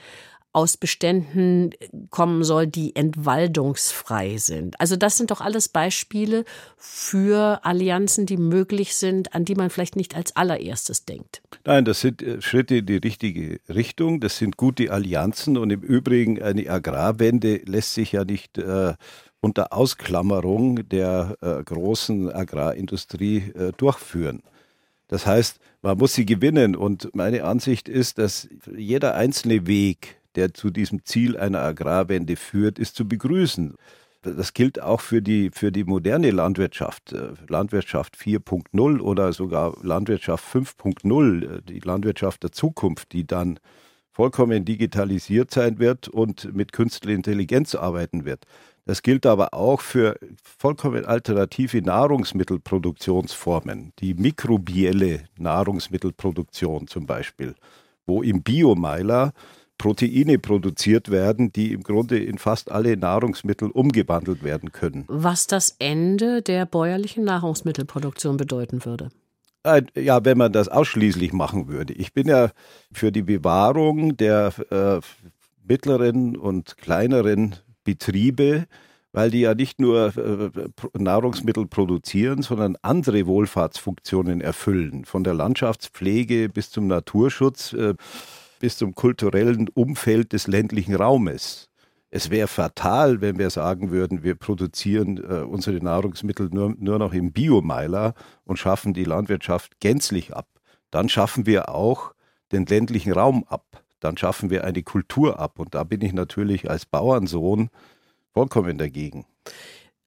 aus 0.54 0.78
Beständen 0.78 1.71
kommen 2.12 2.43
soll, 2.43 2.67
die 2.67 2.95
entwaldungsfrei 2.95 4.38
sind. 4.38 4.80
Also 4.80 4.95
das 4.95 5.17
sind 5.17 5.32
doch 5.32 5.41
alles 5.41 5.67
Beispiele 5.67 6.45
für 6.78 7.65
Allianzen, 7.65 8.28
die 8.28 8.38
möglich 8.38 8.95
sind, 8.95 9.34
an 9.34 9.45
die 9.45 9.56
man 9.56 9.71
vielleicht 9.71 9.95
nicht 9.95 10.15
als 10.15 10.36
allererstes 10.36 11.06
denkt. 11.06 11.41
Nein, 11.65 11.86
das 11.86 12.02
sind 12.02 12.21
äh, 12.21 12.39
Schritte 12.39 12.78
in 12.78 12.86
die 12.86 12.97
richtige 12.97 13.60
Richtung. 13.67 14.19
Das 14.19 14.38
sind 14.38 14.56
gute 14.56 14.91
Allianzen 14.91 15.58
und 15.58 15.71
im 15.71 15.82
Übrigen 15.82 16.41
eine 16.41 16.69
Agrarwende 16.69 17.62
lässt 17.65 17.95
sich 17.95 18.12
ja 18.12 18.23
nicht 18.23 18.60
äh, 18.60 18.93
unter 19.43 19.73
Ausklammerung 19.73 20.88
der 20.88 21.36
äh, 21.41 21.62
großen 21.62 22.32
Agrarindustrie 22.32 23.51
äh, 23.53 23.73
durchführen. 23.75 24.41
Das 25.10 25.25
heißt, 25.25 25.60
man 25.82 25.97
muss 25.97 26.13
sie 26.13 26.25
gewinnen 26.25 26.77
und 26.77 27.13
meine 27.13 27.43
Ansicht 27.43 27.89
ist, 27.89 28.19
dass 28.19 28.47
jeder 28.73 29.15
einzelne 29.15 29.67
Weg, 29.67 30.21
der 30.36 30.53
zu 30.53 30.69
diesem 30.69 31.03
Ziel 31.03 31.36
einer 31.38 31.60
Agrarwende 31.60 32.38
führt, 32.38 32.79
ist 32.79 32.95
zu 32.95 33.06
begrüßen. 33.06 33.75
Das 34.21 34.53
gilt 34.53 34.82
auch 34.82 35.01
für 35.01 35.21
die, 35.21 35.51
für 35.51 35.73
die 35.73 35.84
moderne 35.84 36.32
Landwirtschaft, 36.32 37.12
äh, 37.12 37.34
Landwirtschaft 37.49 38.15
4.0 38.15 39.01
oder 39.01 39.34
sogar 39.34 39.75
Landwirtschaft 39.84 40.45
5.0, 40.56 41.58
äh, 41.58 41.62
die 41.63 41.79
Landwirtschaft 41.79 42.43
der 42.43 42.53
Zukunft, 42.53 43.12
die 43.12 43.27
dann 43.27 43.60
vollkommen 44.13 44.63
digitalisiert 44.63 45.51
sein 45.51 45.79
wird 45.79 46.08
und 46.08 46.53
mit 46.53 46.71
künstlicher 46.71 47.15
Intelligenz 47.15 47.75
arbeiten 47.75 48.23
wird. 48.25 48.45
Das 48.86 49.02
gilt 49.02 49.26
aber 49.26 49.54
auch 49.54 49.80
für 49.80 50.19
vollkommen 50.43 51.06
alternative 51.06 51.82
Nahrungsmittelproduktionsformen, 51.82 53.93
die 54.00 54.13
mikrobielle 54.13 55.24
Nahrungsmittelproduktion 55.38 56.88
zum 56.88 57.06
Beispiel, 57.06 57.56
wo 58.06 58.22
im 58.22 58.43
Biomeiler 58.43 59.32
Proteine 59.78 60.38
produziert 60.38 61.12
werden, 61.12 61.52
die 61.52 61.74
im 61.74 61.84
Grunde 61.84 62.19
in 62.19 62.38
fast 62.38 62.72
alle 62.72 62.96
Nahrungsmittel 62.98 63.72
umgewandelt 63.72 64.43
werden 64.43 64.72
können. 64.72 65.06
Was 65.08 65.48
das 65.48 65.76
Ende 65.80 66.41
der 66.41 66.65
bäuerlichen 66.65 67.24
Nahrungsmittelproduktion 67.24 68.38
bedeuten 68.38 68.86
würde. 68.86 69.10
Ja, 69.96 70.26
wenn 70.26 70.38
man 70.38 70.52
das 70.52 70.67
ausschließlich 70.67 71.32
machen 71.32 71.69
würde. 71.69 71.93
Ich 71.93 72.13
bin 72.13 72.28
ja 72.28 72.52
für 72.91 73.13
die 73.13 73.22
Bewahrung 73.22 74.17
der 74.17 74.54
äh, 74.69 75.00
mittleren 75.65 76.36
und 76.36 76.78
kleineren 76.78 77.56
Betriebe, 77.84 78.65
weil 79.12 79.30
die 79.30 79.41
ja 79.41 79.54
nicht 79.54 79.80
nur 79.80 80.17
äh, 80.17 80.50
Nahrungsmittel 80.98 81.67
produzieren, 81.67 82.41
sondern 82.41 82.76
andere 82.82 83.28
Wohlfahrtsfunktionen 83.28 84.41
erfüllen, 84.41 85.06
von 85.06 85.24
der 85.24 85.36
Landschaftspflege 85.36 86.50
bis 86.50 86.72
zum 86.72 86.88
Naturschutz, 86.88 87.74
äh, 87.74 87.93
bis 88.60 88.78
zum 88.78 88.96
kulturellen 88.96 89.69
Umfeld 89.69 90.34
des 90.34 90.48
ländlichen 90.48 90.96
Raumes. 90.96 91.69
Es 92.15 92.30
wäre 92.30 92.48
fatal, 92.48 93.22
wenn 93.22 93.39
wir 93.39 93.50
sagen 93.50 93.89
würden, 93.89 94.24
wir 94.24 94.36
produzieren 94.36 95.17
äh, 95.17 95.43
unsere 95.43 95.78
Nahrungsmittel 95.78 96.50
nur, 96.52 96.76
nur 96.78 97.00
noch 97.00 97.13
im 97.13 97.32
Biomeiler 97.32 98.13
und 98.46 98.58
schaffen 98.58 98.93
die 98.93 99.04
Landwirtschaft 99.04 99.80
gänzlich 99.80 100.34
ab. 100.34 100.48
Dann 100.91 101.10
schaffen 101.10 101.48
wir 101.48 101.69
auch 101.69 102.13
den 102.52 102.67
ländlichen 102.67 103.13
Raum 103.13 103.43
ab. 103.48 103.84
Dann 104.04 104.18
schaffen 104.18 104.50
wir 104.50 104.63
eine 104.63 104.84
Kultur 104.84 105.39
ab. 105.39 105.60
Und 105.60 105.76
da 105.76 105.84
bin 105.84 106.02
ich 106.02 106.13
natürlich 106.13 106.70
als 106.70 106.86
Bauernsohn 106.86 107.70
vollkommen 108.34 108.78
dagegen. 108.78 109.26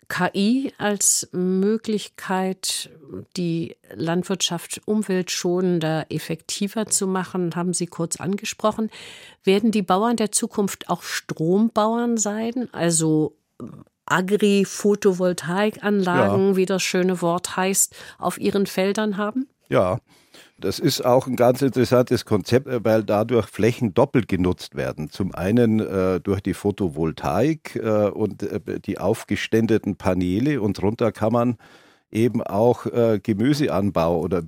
KI 0.08 0.72
als 0.78 1.28
Möglichkeit, 1.32 2.90
die 3.36 3.74
Landwirtschaft 3.92 4.80
umweltschonender, 4.84 6.06
effektiver 6.10 6.86
zu 6.86 7.08
machen, 7.08 7.56
haben 7.56 7.74
Sie 7.74 7.86
kurz 7.86 8.20
angesprochen. 8.20 8.88
Werden 9.42 9.72
die 9.72 9.82
Bauern 9.82 10.14
der 10.16 10.30
Zukunft 10.30 10.88
auch 10.88 11.02
Strombauern 11.02 12.18
sein, 12.18 12.68
also 12.72 13.36
Agri-Photovoltaikanlagen, 14.06 16.50
ja. 16.50 16.56
wie 16.56 16.66
das 16.66 16.84
schöne 16.84 17.20
Wort 17.20 17.56
heißt, 17.56 17.96
auf 18.18 18.38
ihren 18.38 18.66
Feldern 18.66 19.16
haben? 19.16 19.48
Ja, 19.68 19.98
das 20.58 20.78
ist 20.78 21.04
auch 21.04 21.26
ein 21.26 21.36
ganz 21.36 21.60
interessantes 21.62 22.24
Konzept, 22.24 22.66
äh, 22.66 22.84
weil 22.84 23.04
dadurch 23.04 23.46
Flächen 23.46 23.94
doppelt 23.94 24.28
genutzt 24.28 24.74
werden. 24.74 25.10
Zum 25.10 25.34
einen 25.34 25.80
äh, 25.80 26.20
durch 26.20 26.40
die 26.40 26.54
Photovoltaik 26.54 27.76
äh, 27.76 28.08
und 28.08 28.42
äh, 28.42 28.80
die 28.80 28.98
aufgeständeten 28.98 29.96
Paneele 29.96 30.60
und 30.60 30.80
drunter 30.80 31.12
kann 31.12 31.32
man 31.32 31.56
eben 32.10 32.42
auch 32.42 32.86
äh, 32.86 33.20
Gemüseanbau 33.22 34.20
oder 34.20 34.44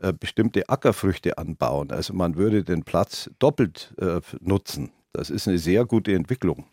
äh, 0.00 0.12
bestimmte 0.12 0.68
Ackerfrüchte 0.68 1.36
anbauen. 1.36 1.90
Also 1.90 2.14
man 2.14 2.36
würde 2.36 2.64
den 2.64 2.84
Platz 2.84 3.30
doppelt 3.38 3.94
nutzen. 4.40 4.90
Das 5.12 5.28
ist 5.28 5.46
eine 5.46 5.58
sehr 5.58 5.84
gute 5.84 6.14
Entwicklung. 6.14 6.64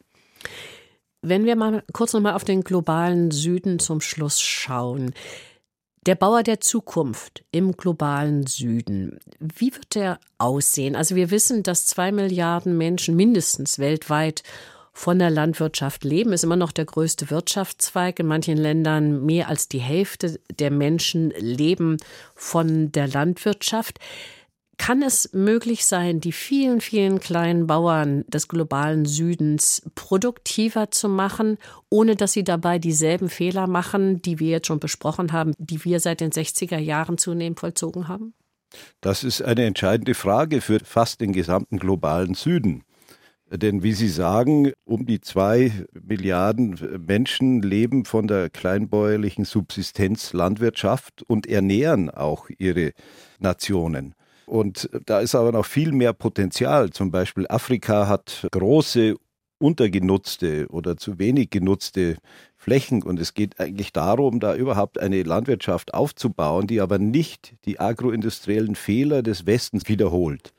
Wenn 1.22 1.44
wir 1.44 1.58
mal 1.58 1.84
kurz 1.92 2.14
nochmal 2.14 2.34
auf 2.34 2.46
den 2.46 2.62
globalen 2.62 3.32
Süden 3.32 3.80
zum 3.80 4.00
Schluss 4.00 4.40
schauen. 4.40 5.14
Der 6.06 6.16
Bauer 6.16 6.44
der 6.44 6.62
Zukunft 6.62 7.44
im 7.52 7.74
globalen 7.74 8.48
Süden, 8.48 9.20
wie 9.40 9.74
wird 9.76 9.96
der 9.96 10.20
aussehen? 10.38 10.96
Also 10.96 11.16
wir 11.16 11.30
wissen, 11.30 11.62
dass 11.62 11.86
zwei 11.86 12.12
Milliarden 12.12 12.78
Menschen 12.78 13.16
mindestens 13.16 13.80
weltweit 13.80 14.44
von 14.94 15.20
der 15.20 15.30
Landwirtschaft 15.30 16.04
leben, 16.04 16.34
ist 16.34 16.44
immer 16.44 16.56
noch 16.56 16.72
der 16.72 16.86
größte 16.86 17.30
Wirtschaftszweig. 17.30 18.20
In 18.20 18.28
manchen 18.28 18.58
Ländern 18.58 19.26
mehr 19.26 19.50
als 19.50 19.68
die 19.68 19.80
Hälfte 19.80 20.40
der 20.58 20.72
Menschen 20.72 21.32
leben 21.38 21.98
von 22.36 22.92
der 22.92 23.08
Landwirtschaft. 23.08 24.00
Kann 24.80 25.04
es 25.04 25.34
möglich 25.34 25.86
sein, 25.86 26.22
die 26.22 26.32
vielen, 26.32 26.80
vielen 26.80 27.20
kleinen 27.20 27.68
Bauern 27.68 28.24
des 28.28 28.48
globalen 28.48 29.06
Südens 29.06 29.84
produktiver 29.94 30.90
zu 30.90 31.10
machen, 31.10 31.58
ohne 31.90 32.16
dass 32.16 32.32
sie 32.32 32.46
dabei 32.46 32.80
dieselben 32.80 33.28
Fehler 33.28 33.68
machen, 33.68 34.22
die 34.22 34.40
wir 34.40 34.48
jetzt 34.48 34.68
schon 34.68 34.80
besprochen 34.80 35.34
haben, 35.34 35.54
die 35.58 35.84
wir 35.84 36.00
seit 36.00 36.22
den 36.22 36.32
60er 36.32 36.78
Jahren 36.78 37.18
zunehmend 37.18 37.60
vollzogen 37.60 38.08
haben? 38.08 38.34
Das 39.02 39.26
ist 39.26 39.42
eine 39.42 39.66
entscheidende 39.66 40.14
Frage 40.14 40.62
für 40.62 40.80
fast 40.80 41.20
den 41.20 41.34
gesamten 41.34 41.78
globalen 41.78 42.34
Süden. 42.34 42.84
Denn 43.52 43.84
wie 43.84 43.94
Sie 43.94 44.10
sagen, 44.10 44.72
um 44.86 45.06
die 45.06 45.20
zwei 45.20 45.74
Milliarden 45.92 47.04
Menschen 47.06 47.62
leben 47.62 48.06
von 48.06 48.28
der 48.28 48.50
kleinbäuerlichen 48.50 49.44
Subsistenzlandwirtschaft 49.44 51.24
und 51.24 51.48
ernähren 51.48 52.10
auch 52.10 52.50
ihre 52.58 52.94
Nationen. 53.40 54.16
Und 54.50 54.90
da 55.06 55.20
ist 55.20 55.36
aber 55.36 55.52
noch 55.52 55.66
viel 55.66 55.92
mehr 55.92 56.12
Potenzial. 56.12 56.90
Zum 56.90 57.12
Beispiel 57.12 57.46
Afrika 57.48 58.08
hat 58.08 58.48
große 58.52 59.16
untergenutzte 59.60 60.68
oder 60.70 60.98
zu 60.98 61.20
wenig 61.20 61.52
genutzte 61.52 62.18
Flächen. 62.58 63.04
Und 63.04 63.20
es 63.20 63.36
geht 63.36 63.60
eigentlich 63.60 63.94
darum, 63.94 64.40
da 64.40 64.56
überhaupt 64.56 65.00
eine 65.00 65.22
Landwirtschaft 65.22 65.94
aufzubauen, 65.94 66.66
die 66.66 66.82
aber 66.82 66.98
nicht 66.98 67.54
die 67.66 67.80
agroindustriellen 67.80 68.74
Fehler 68.74 69.22
des 69.22 69.46
Westens 69.46 69.88
wiederholt. 69.88 70.52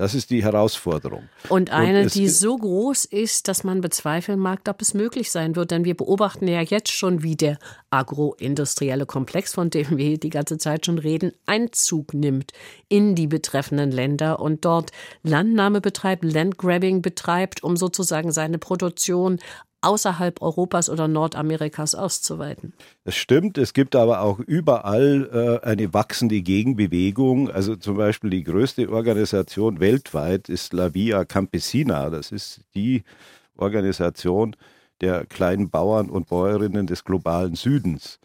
Das 0.00 0.14
ist 0.14 0.30
die 0.30 0.42
Herausforderung. 0.42 1.28
Und 1.50 1.72
eine, 1.72 2.04
Und 2.04 2.14
die 2.14 2.26
so 2.30 2.56
groß 2.56 3.04
ist, 3.04 3.48
dass 3.48 3.64
man 3.64 3.82
bezweifeln 3.82 4.38
mag, 4.38 4.60
ob 4.66 4.80
es 4.80 4.94
möglich 4.94 5.30
sein 5.30 5.56
wird. 5.56 5.72
Denn 5.72 5.84
wir 5.84 5.94
beobachten 5.94 6.48
ja 6.48 6.62
jetzt 6.62 6.90
schon, 6.90 7.22
wie 7.22 7.36
der 7.36 7.58
agroindustrielle 7.90 9.04
Komplex, 9.04 9.52
von 9.52 9.68
dem 9.68 9.98
wir 9.98 10.16
die 10.16 10.30
ganze 10.30 10.56
Zeit 10.56 10.86
schon 10.86 10.96
reden, 10.96 11.32
Einzug 11.44 12.14
nimmt 12.14 12.54
in 12.88 13.14
die 13.14 13.26
betreffenden 13.26 13.90
Länder 13.90 14.40
und 14.40 14.64
dort 14.64 14.90
Landnahme 15.22 15.82
betreibt, 15.82 16.24
Landgrabbing 16.24 17.02
betreibt, 17.02 17.62
um 17.62 17.76
sozusagen 17.76 18.32
seine 18.32 18.56
Produktion 18.56 19.38
außerhalb 19.82 20.42
Europas 20.42 20.90
oder 20.90 21.08
Nordamerikas 21.08 21.94
auszuweiten. 21.94 22.74
Das 23.04 23.16
stimmt. 23.16 23.58
Es 23.58 23.72
gibt 23.72 23.96
aber 23.96 24.20
auch 24.20 24.38
überall 24.38 25.60
äh, 25.62 25.66
eine 25.66 25.92
wachsende 25.94 26.42
Gegenbewegung. 26.42 27.50
Also 27.50 27.76
zum 27.76 27.96
Beispiel 27.96 28.30
die 28.30 28.44
größte 28.44 28.90
Organisation 28.90 29.80
weltweit 29.80 30.48
ist 30.48 30.72
La 30.72 30.94
Via 30.94 31.24
Campesina. 31.24 32.10
Das 32.10 32.32
ist 32.32 32.60
die 32.74 33.04
Organisation 33.56 34.56
der 35.00 35.24
kleinen 35.26 35.70
Bauern 35.70 36.10
und 36.10 36.28
Bäuerinnen 36.28 36.86
des 36.86 37.04
globalen 37.04 37.54
Südens. 37.54 38.18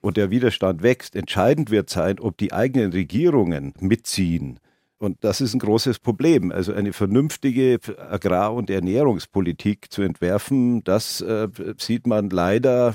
Und 0.00 0.16
der 0.16 0.30
Widerstand 0.30 0.82
wächst. 0.82 1.14
Entscheidend 1.14 1.70
wird 1.70 1.90
sein, 1.90 2.20
ob 2.20 2.38
die 2.38 2.52
eigenen 2.52 2.92
Regierungen 2.92 3.74
mitziehen 3.80 4.58
und 5.00 5.16
das 5.22 5.40
ist 5.40 5.54
ein 5.54 5.60
großes 5.60 5.98
Problem. 5.98 6.52
Also 6.52 6.74
eine 6.74 6.92
vernünftige 6.92 7.78
Agrar- 7.96 8.54
und 8.54 8.68
Ernährungspolitik 8.68 9.90
zu 9.90 10.02
entwerfen, 10.02 10.84
das 10.84 11.22
äh, 11.22 11.48
sieht 11.78 12.06
man 12.06 12.28
leider 12.28 12.94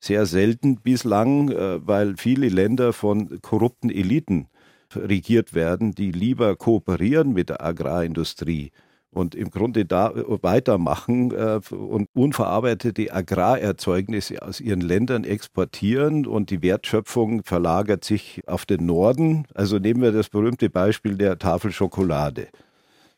sehr 0.00 0.26
selten 0.26 0.80
bislang, 0.80 1.50
äh, 1.50 1.86
weil 1.86 2.16
viele 2.16 2.48
Länder 2.48 2.92
von 2.92 3.40
korrupten 3.40 3.88
Eliten 3.88 4.48
regiert 4.94 5.54
werden, 5.54 5.94
die 5.94 6.10
lieber 6.10 6.56
kooperieren 6.56 7.32
mit 7.32 7.50
der 7.50 7.64
Agrarindustrie 7.64 8.72
und 9.10 9.34
im 9.34 9.50
Grunde 9.50 9.84
da 9.84 10.10
äh, 10.10 10.42
weitermachen 10.42 11.32
äh, 11.32 11.60
und 11.74 12.08
unverarbeitete 12.14 13.12
Agrarerzeugnisse 13.12 14.42
aus 14.42 14.60
ihren 14.60 14.80
Ländern 14.80 15.24
exportieren 15.24 16.26
und 16.26 16.50
die 16.50 16.62
Wertschöpfung 16.62 17.42
verlagert 17.44 18.04
sich 18.04 18.42
auf 18.46 18.66
den 18.66 18.86
Norden. 18.86 19.46
Also 19.54 19.78
nehmen 19.78 20.02
wir 20.02 20.12
das 20.12 20.28
berühmte 20.28 20.70
Beispiel 20.70 21.16
der 21.16 21.38
Tafel 21.38 21.72
Schokolade. 21.72 22.48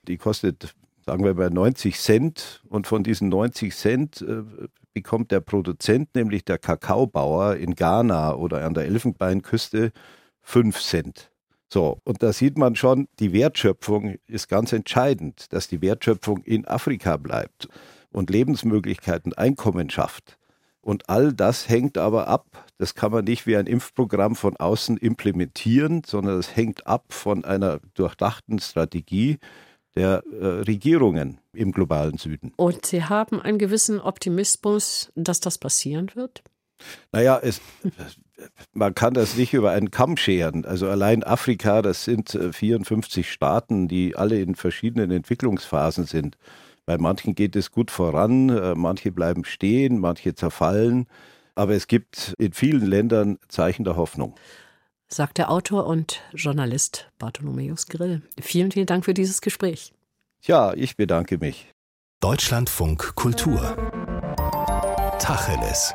Die 0.06 0.16
kostet, 0.16 0.74
sagen 1.04 1.24
wir 1.24 1.34
mal, 1.34 1.50
90 1.50 1.98
Cent 1.98 2.62
und 2.68 2.86
von 2.86 3.02
diesen 3.02 3.28
90 3.28 3.74
Cent 3.74 4.22
äh, 4.22 4.42
bekommt 4.92 5.30
der 5.30 5.40
Produzent, 5.40 6.14
nämlich 6.14 6.44
der 6.44 6.58
Kakaobauer 6.58 7.56
in 7.56 7.74
Ghana 7.74 8.34
oder 8.34 8.64
an 8.64 8.74
der 8.74 8.86
Elfenbeinküste, 8.86 9.92
5 10.42 10.80
Cent. 10.80 11.29
So, 11.72 12.00
und 12.04 12.22
da 12.22 12.32
sieht 12.32 12.58
man 12.58 12.74
schon, 12.74 13.06
die 13.20 13.32
Wertschöpfung 13.32 14.16
ist 14.26 14.48
ganz 14.48 14.72
entscheidend, 14.72 15.52
dass 15.52 15.68
die 15.68 15.80
Wertschöpfung 15.80 16.42
in 16.42 16.66
Afrika 16.66 17.16
bleibt 17.16 17.68
und 18.10 18.28
Lebensmöglichkeiten, 18.28 19.34
Einkommen 19.34 19.88
schafft. 19.88 20.36
Und 20.80 21.08
all 21.08 21.32
das 21.32 21.68
hängt 21.68 21.96
aber 21.96 22.26
ab, 22.26 22.66
das 22.78 22.94
kann 22.94 23.12
man 23.12 23.24
nicht 23.24 23.46
wie 23.46 23.56
ein 23.56 23.66
Impfprogramm 23.66 24.34
von 24.34 24.56
außen 24.56 24.96
implementieren, 24.96 26.02
sondern 26.04 26.38
es 26.38 26.56
hängt 26.56 26.86
ab 26.88 27.12
von 27.12 27.44
einer 27.44 27.80
durchdachten 27.94 28.58
Strategie 28.58 29.38
der 29.94 30.24
äh, 30.32 30.46
Regierungen 30.46 31.38
im 31.52 31.70
globalen 31.70 32.16
Süden. 32.16 32.52
Und 32.56 32.86
Sie 32.86 33.04
haben 33.04 33.40
einen 33.40 33.58
gewissen 33.58 34.00
Optimismus, 34.00 35.12
dass 35.14 35.38
das 35.38 35.58
passieren 35.58 36.10
wird? 36.14 36.42
Naja, 37.12 37.38
es, 37.42 37.60
man 38.72 38.94
kann 38.94 39.14
das 39.14 39.36
nicht 39.36 39.54
über 39.54 39.70
einen 39.70 39.90
Kamm 39.90 40.16
scheren. 40.16 40.64
Also 40.64 40.88
allein 40.88 41.24
Afrika, 41.24 41.82
das 41.82 42.04
sind 42.04 42.30
54 42.30 43.26
äh, 43.26 43.28
Staaten, 43.28 43.88
die 43.88 44.16
alle 44.16 44.40
in 44.40 44.54
verschiedenen 44.54 45.10
Entwicklungsphasen 45.10 46.06
sind. 46.06 46.36
Bei 46.86 46.98
manchen 46.98 47.34
geht 47.34 47.56
es 47.56 47.70
gut 47.70 47.90
voran, 47.90 48.48
äh, 48.48 48.74
manche 48.74 49.12
bleiben 49.12 49.44
stehen, 49.44 49.98
manche 49.98 50.34
zerfallen. 50.34 51.06
Aber 51.54 51.74
es 51.74 51.86
gibt 51.86 52.34
in 52.38 52.52
vielen 52.52 52.86
Ländern 52.86 53.38
Zeichen 53.48 53.84
der 53.84 53.96
Hoffnung. 53.96 54.34
Sagt 55.06 55.38
der 55.38 55.50
Autor 55.50 55.86
und 55.86 56.20
Journalist 56.32 57.10
Bartholomäus 57.18 57.86
Grill. 57.86 58.22
Vielen, 58.40 58.70
vielen 58.70 58.86
Dank 58.86 59.04
für 59.04 59.14
dieses 59.14 59.40
Gespräch. 59.40 59.92
Ja, 60.42 60.72
ich 60.72 60.96
bedanke 60.96 61.38
mich. 61.38 61.72
Deutschlandfunk 62.20 63.14
Kultur. 63.14 63.76
Tacheles. 65.18 65.94